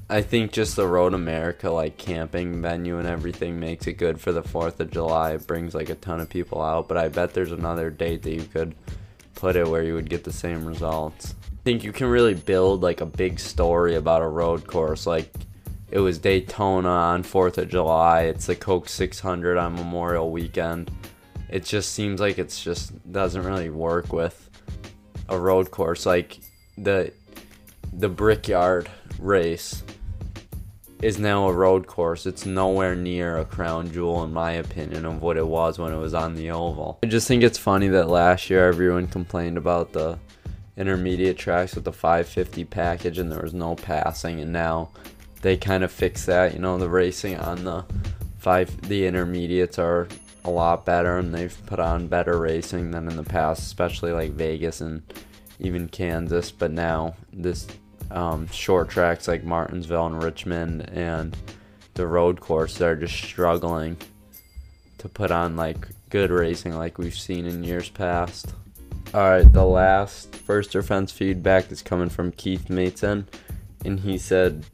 I 0.07 0.21
think 0.21 0.51
just 0.51 0.75
the 0.75 0.87
Road 0.87 1.15
America 1.15 1.71
like 1.71 1.97
camping 1.97 2.61
venue 2.61 2.99
and 2.99 3.07
everything 3.07 3.59
makes 3.59 3.87
it 3.87 3.93
good 3.93 4.21
for 4.21 4.31
the 4.31 4.43
Fourth 4.43 4.79
of 4.79 4.91
July. 4.91 5.33
It 5.33 5.47
brings 5.47 5.73
like 5.73 5.89
a 5.89 5.95
ton 5.95 6.21
of 6.21 6.29
people 6.29 6.61
out, 6.61 6.87
but 6.87 6.95
I 6.95 7.09
bet 7.09 7.33
there's 7.33 7.51
another 7.51 7.89
date 7.89 8.21
that 8.21 8.33
you 8.33 8.43
could 8.43 8.75
put 9.33 9.55
it 9.55 9.67
where 9.67 9.83
you 9.83 9.95
would 9.95 10.09
get 10.09 10.23
the 10.23 10.31
same 10.31 10.63
results 10.63 11.33
think 11.65 11.84
you 11.84 11.91
can 11.91 12.06
really 12.06 12.36
build 12.36 12.84
like 12.84 13.01
a 13.01 13.08
big 13.08 13.39
story 13.39 13.95
about 13.95 14.21
a 14.21 14.28
road 14.28 14.67
course. 14.67 15.08
Like 15.08 15.34
it 15.89 15.97
was 15.97 16.19
Daytona 16.19 16.88
on 16.88 17.23
4th 17.23 17.58
of 17.58 17.69
July, 17.69 18.21
it's 18.21 18.45
the 18.45 18.56
Coke 18.56 18.88
600 18.88 19.58
on 19.58 19.73
Memorial 19.73 20.30
Weekend. 20.30 20.91
It 21.49 21.65
just 21.65 21.93
seems 21.93 22.21
like 22.21 22.38
it's 22.38 22.63
just 22.63 22.93
doesn't 23.12 23.41
really 23.41 23.71
work 23.71 24.13
with 24.13 24.47
a 25.28 25.39
road 25.39 25.71
course 25.71 26.06
like 26.06 26.38
the 26.78 27.12
the 27.93 28.10
Brickyard 28.10 28.88
race 29.17 29.82
is 31.01 31.17
now 31.17 31.47
a 31.47 31.54
road 31.54 31.88
course. 31.88 32.28
It's 32.28 32.45
nowhere 32.45 32.95
near 32.95 33.38
a 33.38 33.45
crown 33.45 33.91
jewel, 33.91 34.23
in 34.23 34.32
my 34.32 34.51
opinion, 34.54 35.06
of 35.06 35.21
what 35.21 35.36
it 35.38 35.45
was 35.45 35.80
when 35.80 35.93
it 35.93 35.97
was 35.97 36.13
on 36.13 36.36
the 36.36 36.51
oval. 36.51 36.99
I 37.04 37.08
just 37.08 37.28
think 37.28 37.43
it's 37.43 37.58
funny 37.58 37.88
that 37.89 38.10
last 38.10 38.49
year 38.49 38.67
everyone 38.67 39.08
complained 39.08 39.58
about 39.58 39.93
the 39.93 40.17
intermediate 40.77 41.38
tracks 41.38 41.75
with 41.75 41.85
the 41.85 41.93
550 41.93 42.65
package 42.65 43.17
and 43.17 43.31
there 43.31 43.41
was 43.41 43.53
no 43.53 43.75
passing 43.75 44.39
and 44.39 44.51
now 44.51 44.89
they 45.41 45.55
kind 45.55 45.83
of 45.83 45.91
fix 45.91 46.25
that 46.25 46.53
you 46.53 46.59
know 46.59 46.77
the 46.77 46.89
racing 46.89 47.38
on 47.38 47.63
the 47.63 47.85
five 48.38 48.81
the 48.81 49.05
intermediates 49.05 49.79
are 49.79 50.07
a 50.43 50.49
lot 50.49 50.85
better 50.85 51.17
and 51.17 51.33
they've 51.33 51.65
put 51.65 51.79
on 51.79 52.07
better 52.07 52.38
racing 52.39 52.91
than 52.91 53.07
in 53.07 53.15
the 53.15 53.23
past 53.23 53.61
especially 53.61 54.11
like 54.11 54.31
vegas 54.31 54.81
and 54.81 55.01
even 55.59 55.88
kansas 55.88 56.51
but 56.51 56.71
now 56.71 57.15
this 57.31 57.67
um, 58.11 58.47
short 58.47 58.89
tracks 58.89 59.27
like 59.27 59.43
martinsville 59.43 60.05
and 60.05 60.21
richmond 60.21 60.88
and 60.89 61.35
the 61.93 62.05
road 62.05 62.39
course 62.41 62.77
they're 62.77 62.95
just 62.95 63.15
struggling 63.15 63.97
to 64.97 65.07
put 65.07 65.31
on 65.31 65.55
like 65.55 65.88
good 66.09 66.29
racing 66.29 66.75
like 66.75 66.97
we've 66.97 67.17
seen 67.17 67.45
in 67.45 67.63
years 67.63 67.89
past 67.89 68.53
all 69.15 69.30
right, 69.30 69.54
the 69.54 69.63
last 69.63 70.36
first 70.36 70.75
or 70.75 70.84
fence 70.84 71.10
feedback 71.10 71.71
is 71.71 71.82
coming 71.82 72.10
from 72.10 72.34
Keith 72.34 72.69
Mason, 72.69 73.30
and 73.86 74.01
he 74.01 74.17
said, 74.17 74.65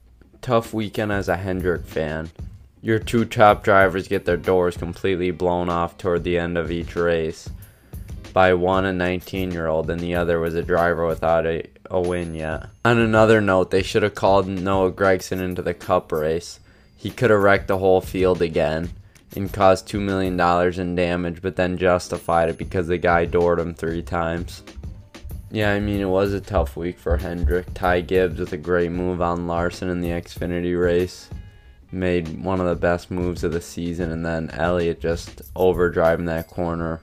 "Tough 0.41 0.73
weekend 0.73 1.11
as 1.11 1.29
a 1.29 1.37
Hendrick 1.37 1.85
fan. 1.85 2.31
Your 2.81 2.97
two 2.97 3.23
top 3.23 3.63
drivers 3.63 4.07
get 4.07 4.25
their 4.25 4.37
doors 4.37 4.77
completely 4.77 5.29
blown 5.29 5.69
off 5.69 5.95
toward 5.95 6.23
the 6.23 6.39
end 6.39 6.57
of 6.57 6.71
each 6.71 6.95
race 6.95 7.51
by 8.33 8.55
one 8.55 8.83
a 8.83 8.91
19 8.91 9.51
year 9.51 9.67
old, 9.67 9.91
and 9.91 9.99
the 9.99 10.15
other 10.15 10.39
was 10.39 10.55
a 10.55 10.63
driver 10.63 11.05
without 11.05 11.45
a, 11.45 11.67
a 11.91 12.01
win 12.01 12.33
yet. 12.33 12.65
On 12.83 12.97
another 12.97 13.41
note, 13.41 13.69
they 13.69 13.83
should 13.83 14.01
have 14.01 14.15
called 14.15 14.47
Noah 14.47 14.91
Gragson 14.91 15.39
into 15.39 15.61
the 15.61 15.75
Cup 15.75 16.11
race. 16.11 16.59
He 16.97 17.11
could 17.11 17.29
have 17.29 17.43
wrecked 17.43 17.67
the 17.67 17.77
whole 17.77 18.01
field 18.01 18.41
again." 18.41 18.89
And 19.35 19.51
caused 19.51 19.87
$2 19.87 19.99
million 20.01 20.39
in 20.79 20.95
damage, 20.95 21.41
but 21.41 21.55
then 21.55 21.77
justified 21.77 22.49
it 22.49 22.57
because 22.57 22.87
the 22.87 22.97
guy 22.97 23.25
doored 23.25 23.59
him 23.59 23.73
three 23.73 24.01
times. 24.01 24.63
Yeah, 25.51 25.73
I 25.73 25.79
mean, 25.79 25.99
it 25.99 26.05
was 26.05 26.33
a 26.33 26.39
tough 26.39 26.77
week 26.77 26.97
for 26.97 27.17
Hendrick. 27.17 27.73
Ty 27.73 28.01
Gibbs 28.01 28.39
with 28.39 28.53
a 28.53 28.57
great 28.57 28.91
move 28.91 29.21
on 29.21 29.47
Larson 29.47 29.89
in 29.89 29.99
the 29.99 30.09
Xfinity 30.09 30.81
race. 30.81 31.29
Made 31.91 32.41
one 32.41 32.61
of 32.61 32.67
the 32.67 32.75
best 32.75 33.11
moves 33.11 33.43
of 33.43 33.51
the 33.51 33.59
season, 33.59 34.11
and 34.11 34.25
then 34.25 34.49
Elliott 34.51 35.01
just 35.01 35.41
overdriving 35.55 36.25
that 36.27 36.47
corner. 36.47 37.01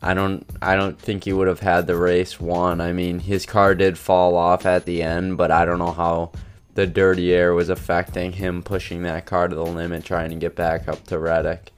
I 0.00 0.14
don't, 0.14 0.46
I 0.62 0.76
don't 0.76 0.98
think 0.98 1.24
he 1.24 1.32
would 1.32 1.48
have 1.48 1.60
had 1.60 1.88
the 1.88 1.96
race 1.96 2.38
won. 2.38 2.80
I 2.80 2.92
mean, 2.92 3.18
his 3.18 3.44
car 3.44 3.74
did 3.74 3.98
fall 3.98 4.36
off 4.36 4.66
at 4.66 4.84
the 4.84 5.02
end, 5.02 5.36
but 5.36 5.50
I 5.50 5.64
don't 5.64 5.78
know 5.80 5.92
how 5.92 6.30
the 6.74 6.86
dirty 6.86 7.32
air 7.32 7.54
was 7.54 7.68
affecting 7.68 8.32
him 8.32 8.62
pushing 8.62 9.02
that 9.02 9.26
car 9.26 9.48
to 9.48 9.54
the 9.54 9.64
limit, 9.64 10.04
trying 10.04 10.30
to 10.30 10.36
get 10.36 10.56
back 10.56 10.88
up 10.88 11.04
to 11.06 11.18
Reddick. 11.18 11.72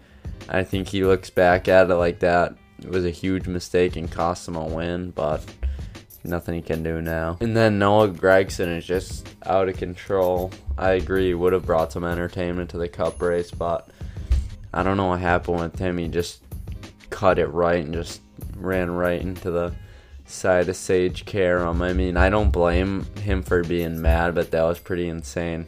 I 0.49 0.65
think 0.65 0.89
he 0.89 1.05
looks 1.05 1.31
back 1.31 1.69
at 1.69 1.91
it 1.91 1.95
like 1.95 2.21
that. 2.21 2.57
It 2.83 2.91
was 2.91 3.05
a 3.05 3.11
huge 3.11 3.47
mistake 3.47 3.97
and 3.97 4.11
cost 4.11 4.49
him 4.49 4.57
a 4.57 4.65
win, 4.65 5.11
but 5.11 5.45
nothing 6.25 6.55
he 6.55 6.63
can 6.63 6.83
do 6.83 7.01
now. 7.01 7.37
And 7.41 7.57
then 7.57 7.79
Noah 7.79 8.09
Gragson 8.09 8.77
is 8.77 8.87
just 8.87 9.29
out 9.45 9.69
of 9.69 9.77
control. 9.77 10.51
I 10.79 10.93
agree, 10.93 11.35
would 11.35 11.53
have 11.53 11.67
brought 11.67 11.93
some 11.93 12.05
entertainment 12.05 12.71
to 12.71 12.79
the 12.79 12.89
cup 12.89 13.21
race, 13.21 13.51
but 13.51 13.89
I 14.73 14.83
don't 14.83 14.97
know 14.97 15.07
what 15.07 15.21
happened 15.21 15.61
with 15.61 15.79
him. 15.79 15.99
He 15.99 16.09
just 16.09 16.43
cut 17.11 17.39
it 17.39 17.47
right 17.47 17.85
and 17.85 17.95
just 17.95 18.21
ran 18.57 18.91
right 18.91 19.21
into 19.21 19.51
the 19.51 19.75
side 20.27 20.69
of 20.69 20.77
Sage 20.77 21.25
Karam. 21.25 21.83
I 21.83 21.93
mean, 21.93 22.17
I 22.17 22.29
don't 22.29 22.51
blame 22.51 23.05
him 23.17 23.43
for 23.43 23.63
being 23.63 24.01
mad, 24.01 24.35
but 24.35 24.51
that 24.51 24.63
was 24.63 24.79
pretty 24.79 25.09
insane. 25.09 25.67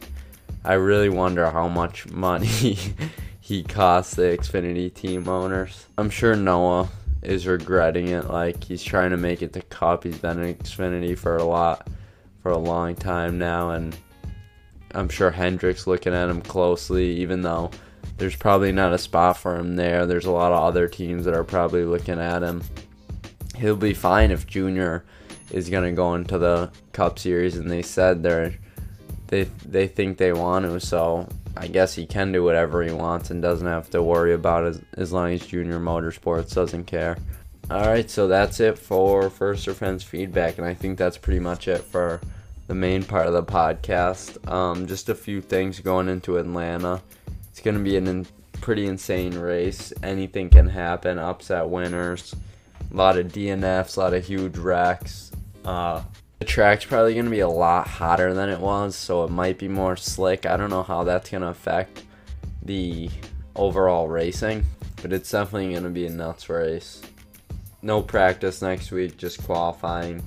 I 0.63 0.73
really 0.73 1.09
wonder 1.09 1.49
how 1.49 1.67
much 1.67 2.07
money 2.09 2.77
he 3.39 3.63
cost 3.63 4.15
the 4.15 4.23
Xfinity 4.23 4.93
team 4.93 5.27
owners. 5.27 5.87
I'm 5.97 6.09
sure 6.09 6.35
Noah 6.35 6.89
is 7.21 7.47
regretting 7.47 8.09
it. 8.09 8.29
Like 8.29 8.63
he's 8.63 8.83
trying 8.83 9.11
to 9.11 9.17
make 9.17 9.41
it 9.41 9.53
to 9.53 9.61
Cup. 9.63 10.03
He's 10.03 10.17
been 10.19 10.39
in 10.39 10.55
Xfinity 10.55 11.17
for 11.17 11.37
a 11.37 11.43
lot, 11.43 11.87
for 12.43 12.51
a 12.51 12.57
long 12.57 12.95
time 12.95 13.37
now, 13.37 13.71
and 13.71 13.97
I'm 14.93 15.09
sure 15.09 15.31
Hendrick's 15.31 15.87
looking 15.87 16.13
at 16.13 16.29
him 16.29 16.41
closely, 16.41 17.11
even 17.21 17.41
though 17.41 17.71
there's 18.17 18.35
probably 18.35 18.71
not 18.71 18.93
a 18.93 18.97
spot 18.97 19.37
for 19.37 19.55
him 19.55 19.75
there. 19.75 20.05
There's 20.05 20.25
a 20.25 20.31
lot 20.31 20.51
of 20.51 20.63
other 20.63 20.87
teams 20.87 21.25
that 21.25 21.33
are 21.33 21.43
probably 21.43 21.85
looking 21.85 22.19
at 22.19 22.43
him. 22.43 22.61
He'll 23.59 23.75
be 23.75 23.93
fine 23.93 24.31
if 24.31 24.47
Junior 24.47 25.03
is 25.51 25.69
gonna 25.69 25.91
go 25.91 26.15
into 26.15 26.37
the 26.37 26.71
Cup 26.93 27.19
Series, 27.19 27.57
and 27.57 27.69
they 27.69 27.81
said 27.81 28.23
they're 28.23 28.53
they 29.27 29.43
they 29.65 29.87
think 29.87 30.17
they 30.17 30.33
want 30.33 30.65
to. 30.65 30.79
So 30.79 31.27
I 31.57 31.67
guess 31.67 31.93
he 31.93 32.05
can 32.05 32.31
do 32.31 32.43
whatever 32.43 32.81
he 32.83 32.91
wants 32.91 33.31
and 33.31 33.41
doesn't 33.41 33.67
have 33.67 33.89
to 33.91 34.01
worry 34.01 34.33
about 34.33 34.63
it 34.63 34.83
as 34.93 35.11
long 35.11 35.33
as 35.33 35.45
Junior 35.45 35.79
Motorsports 35.79 36.53
doesn't 36.53 36.85
care. 36.85 37.17
All 37.69 37.85
right, 37.85 38.09
so 38.09 38.27
that's 38.27 38.59
it 38.59 38.79
for 38.79 39.29
First 39.29 39.67
or 39.67 39.73
Fence 39.73 40.03
feedback, 40.03 40.57
and 40.57 40.65
I 40.65 40.73
think 40.73 40.97
that's 40.97 41.17
pretty 41.17 41.39
much 41.39 41.67
it 41.67 41.81
for 41.81 42.19
the 42.67 42.73
main 42.73 43.03
part 43.03 43.27
of 43.27 43.33
the 43.33 43.43
podcast. 43.43 44.47
Um, 44.49 44.87
just 44.87 45.09
a 45.09 45.15
few 45.15 45.41
things 45.41 45.79
going 45.79 46.07
into 46.07 46.37
Atlanta. 46.37 47.01
It's 47.51 47.61
to 47.61 47.73
be 47.73 47.95
a 47.95 47.99
in, 47.99 48.25
pretty 48.61 48.87
insane 48.87 49.37
race. 49.37 49.93
Anything 50.01 50.49
can 50.49 50.67
happen. 50.67 51.19
Upset 51.19 51.67
winners, 51.67 52.35
a 52.91 52.95
lot 52.95 53.17
of 53.17 53.27
DNFs, 53.27 53.97
a 53.97 53.99
lot 53.99 54.13
of 54.13 54.25
huge 54.25 54.57
wrecks. 54.57 55.31
Uh, 55.63 56.01
the 56.39 56.45
track's 56.45 56.85
probably 56.85 57.13
going 57.13 57.25
to 57.25 57.31
be 57.31 57.41
a 57.41 57.49
lot 57.49 57.87
hotter 57.87 58.33
than 58.33 58.49
it 58.49 58.59
was, 58.59 58.95
so 58.95 59.23
it 59.23 59.29
might 59.29 59.57
be 59.57 59.67
more 59.67 59.95
slick. 59.95 60.45
I 60.45 60.57
don't 60.57 60.69
know 60.69 60.83
how 60.83 61.03
that's 61.03 61.29
going 61.29 61.41
to 61.41 61.49
affect 61.49 62.03
the 62.63 63.09
overall 63.55 64.07
racing, 64.07 64.65
but 65.01 65.11
it's 65.11 65.29
definitely 65.31 65.71
going 65.71 65.83
to 65.83 65.89
be 65.89 66.05
a 66.05 66.09
nuts 66.09 66.49
race. 66.49 67.01
No 67.81 68.01
practice 68.01 68.61
next 68.61 68.91
week, 68.91 69.17
just 69.17 69.43
qualifying. 69.43 70.23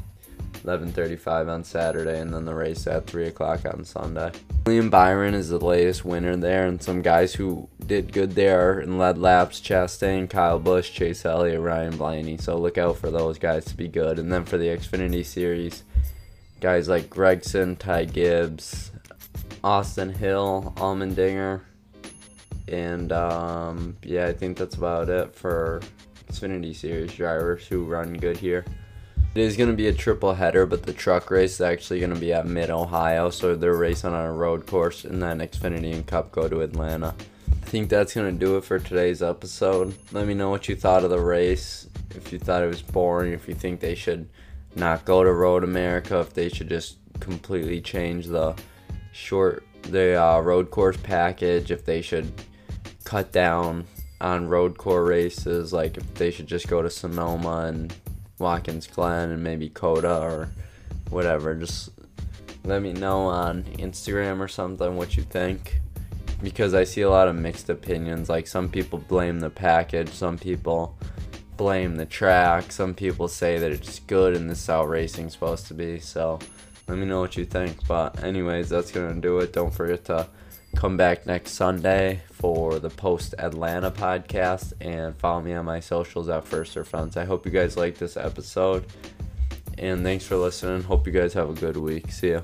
11:35 0.64 1.48
on 1.48 1.64
Saturday, 1.64 2.20
and 2.20 2.32
then 2.32 2.44
the 2.44 2.54
race 2.54 2.86
at 2.86 3.06
3 3.06 3.26
o'clock 3.26 3.60
on 3.64 3.84
Sunday. 3.84 4.32
William 4.66 4.90
Byron 4.90 5.34
is 5.34 5.48
the 5.48 5.58
latest 5.58 6.04
winner 6.04 6.36
there, 6.36 6.66
and 6.66 6.82
some 6.82 7.02
guys 7.02 7.34
who 7.34 7.68
did 7.84 8.12
good 8.12 8.32
there 8.32 8.78
and 8.78 8.98
led 8.98 9.18
laps: 9.18 9.60
Chastain, 9.60 10.28
Kyle 10.28 10.58
Busch, 10.58 10.92
Chase 10.92 11.24
Elliott, 11.24 11.60
Ryan 11.60 11.96
Blaney. 11.96 12.36
So 12.36 12.56
look 12.56 12.78
out 12.78 12.98
for 12.98 13.10
those 13.10 13.38
guys 13.38 13.64
to 13.66 13.76
be 13.76 13.88
good. 13.88 14.18
And 14.18 14.32
then 14.32 14.44
for 14.44 14.56
the 14.56 14.66
Xfinity 14.66 15.24
Series, 15.24 15.82
guys 16.60 16.88
like 16.88 17.10
Gragson, 17.10 17.78
Ty 17.78 18.04
Gibbs, 18.06 18.92
Austin 19.64 20.12
Hill, 20.12 20.72
Allmendinger, 20.76 21.62
and 22.68 23.12
um, 23.12 23.96
yeah, 24.02 24.26
I 24.26 24.32
think 24.32 24.56
that's 24.56 24.76
about 24.76 25.08
it 25.08 25.34
for 25.34 25.80
Xfinity 26.28 26.74
Series 26.74 27.12
drivers 27.12 27.66
who 27.66 27.84
run 27.84 28.14
good 28.14 28.36
here. 28.36 28.64
It 29.34 29.40
is 29.40 29.56
going 29.56 29.70
to 29.70 29.76
be 29.76 29.88
a 29.88 29.94
triple 29.94 30.34
header, 30.34 30.66
but 30.66 30.82
the 30.82 30.92
truck 30.92 31.30
race 31.30 31.54
is 31.54 31.62
actually 31.62 32.00
going 32.00 32.12
to 32.12 32.20
be 32.20 32.34
at 32.34 32.46
Mid 32.46 32.68
Ohio, 32.68 33.30
so 33.30 33.54
they're 33.54 33.74
racing 33.74 34.12
on 34.12 34.26
a 34.26 34.32
road 34.32 34.66
course, 34.66 35.06
and 35.06 35.22
then 35.22 35.38
Xfinity 35.38 35.94
and 35.94 36.06
Cup 36.06 36.32
go 36.32 36.50
to 36.50 36.60
Atlanta. 36.60 37.14
I 37.50 37.66
think 37.66 37.88
that's 37.88 38.12
going 38.12 38.30
to 38.30 38.38
do 38.38 38.58
it 38.58 38.64
for 38.64 38.78
today's 38.78 39.22
episode. 39.22 39.94
Let 40.12 40.26
me 40.26 40.34
know 40.34 40.50
what 40.50 40.68
you 40.68 40.76
thought 40.76 41.02
of 41.02 41.08
the 41.08 41.18
race. 41.18 41.88
If 42.10 42.30
you 42.30 42.38
thought 42.38 42.62
it 42.62 42.66
was 42.66 42.82
boring, 42.82 43.32
if 43.32 43.48
you 43.48 43.54
think 43.54 43.80
they 43.80 43.94
should 43.94 44.28
not 44.76 45.06
go 45.06 45.24
to 45.24 45.32
Road 45.32 45.64
America, 45.64 46.20
if 46.20 46.34
they 46.34 46.50
should 46.50 46.68
just 46.68 46.98
completely 47.18 47.80
change 47.80 48.26
the 48.26 48.54
short 49.12 49.64
the 49.84 50.22
uh, 50.22 50.40
road 50.40 50.70
course 50.70 50.98
package, 50.98 51.70
if 51.70 51.86
they 51.86 52.02
should 52.02 52.30
cut 53.04 53.32
down 53.32 53.86
on 54.20 54.46
road 54.46 54.76
course 54.76 55.08
races, 55.08 55.72
like 55.72 55.96
if 55.96 56.14
they 56.14 56.30
should 56.30 56.46
just 56.46 56.68
go 56.68 56.82
to 56.82 56.90
Sonoma 56.90 57.64
and 57.68 57.94
Watkins 58.42 58.86
Glen 58.86 59.30
and 59.30 59.42
maybe 59.42 59.70
COTA 59.70 60.20
or 60.20 60.50
whatever. 61.08 61.54
Just 61.54 61.90
let 62.64 62.82
me 62.82 62.92
know 62.92 63.22
on 63.22 63.62
Instagram 63.78 64.40
or 64.40 64.48
something 64.48 64.96
what 64.96 65.16
you 65.16 65.22
think. 65.22 65.80
Because 66.42 66.74
I 66.74 66.84
see 66.84 67.02
a 67.02 67.10
lot 67.10 67.28
of 67.28 67.36
mixed 67.36 67.70
opinions. 67.70 68.28
Like 68.28 68.46
some 68.46 68.68
people 68.68 68.98
blame 68.98 69.40
the 69.40 69.50
package, 69.50 70.10
some 70.10 70.36
people 70.36 70.98
blame 71.56 71.96
the 71.96 72.06
track, 72.06 72.72
some 72.72 72.94
people 72.94 73.28
say 73.28 73.58
that 73.58 73.70
it's 73.70 74.00
good 74.00 74.34
and 74.34 74.50
this 74.50 74.58
is 74.60 74.66
how 74.66 74.84
racing's 74.84 75.32
supposed 75.32 75.66
to 75.68 75.74
be. 75.74 76.00
So 76.00 76.40
let 76.88 76.98
me 76.98 77.06
know 77.06 77.20
what 77.20 77.36
you 77.36 77.44
think. 77.44 77.86
But 77.86 78.22
anyways, 78.24 78.68
that's 78.68 78.90
gonna 78.90 79.20
do 79.20 79.38
it. 79.38 79.52
Don't 79.52 79.72
forget 79.72 80.04
to 80.06 80.26
come 80.74 80.96
back 80.96 81.26
next 81.26 81.52
Sunday 81.52 82.22
for 82.32 82.78
the 82.78 82.90
post 82.90 83.34
Atlanta 83.38 83.90
podcast 83.90 84.72
and 84.80 85.16
follow 85.16 85.40
me 85.40 85.52
on 85.54 85.64
my 85.64 85.80
socials 85.80 86.28
at 86.28 86.44
First 86.44 86.76
or 86.76 86.84
Fence. 86.84 87.16
I 87.16 87.24
hope 87.24 87.46
you 87.46 87.52
guys 87.52 87.76
like 87.76 87.98
this 87.98 88.16
episode 88.16 88.84
and 89.78 90.02
thanks 90.02 90.24
for 90.24 90.36
listening. 90.36 90.82
Hope 90.82 91.06
you 91.06 91.12
guys 91.12 91.34
have 91.34 91.50
a 91.50 91.54
good 91.54 91.76
week. 91.76 92.10
See 92.10 92.32
ya. 92.32 92.42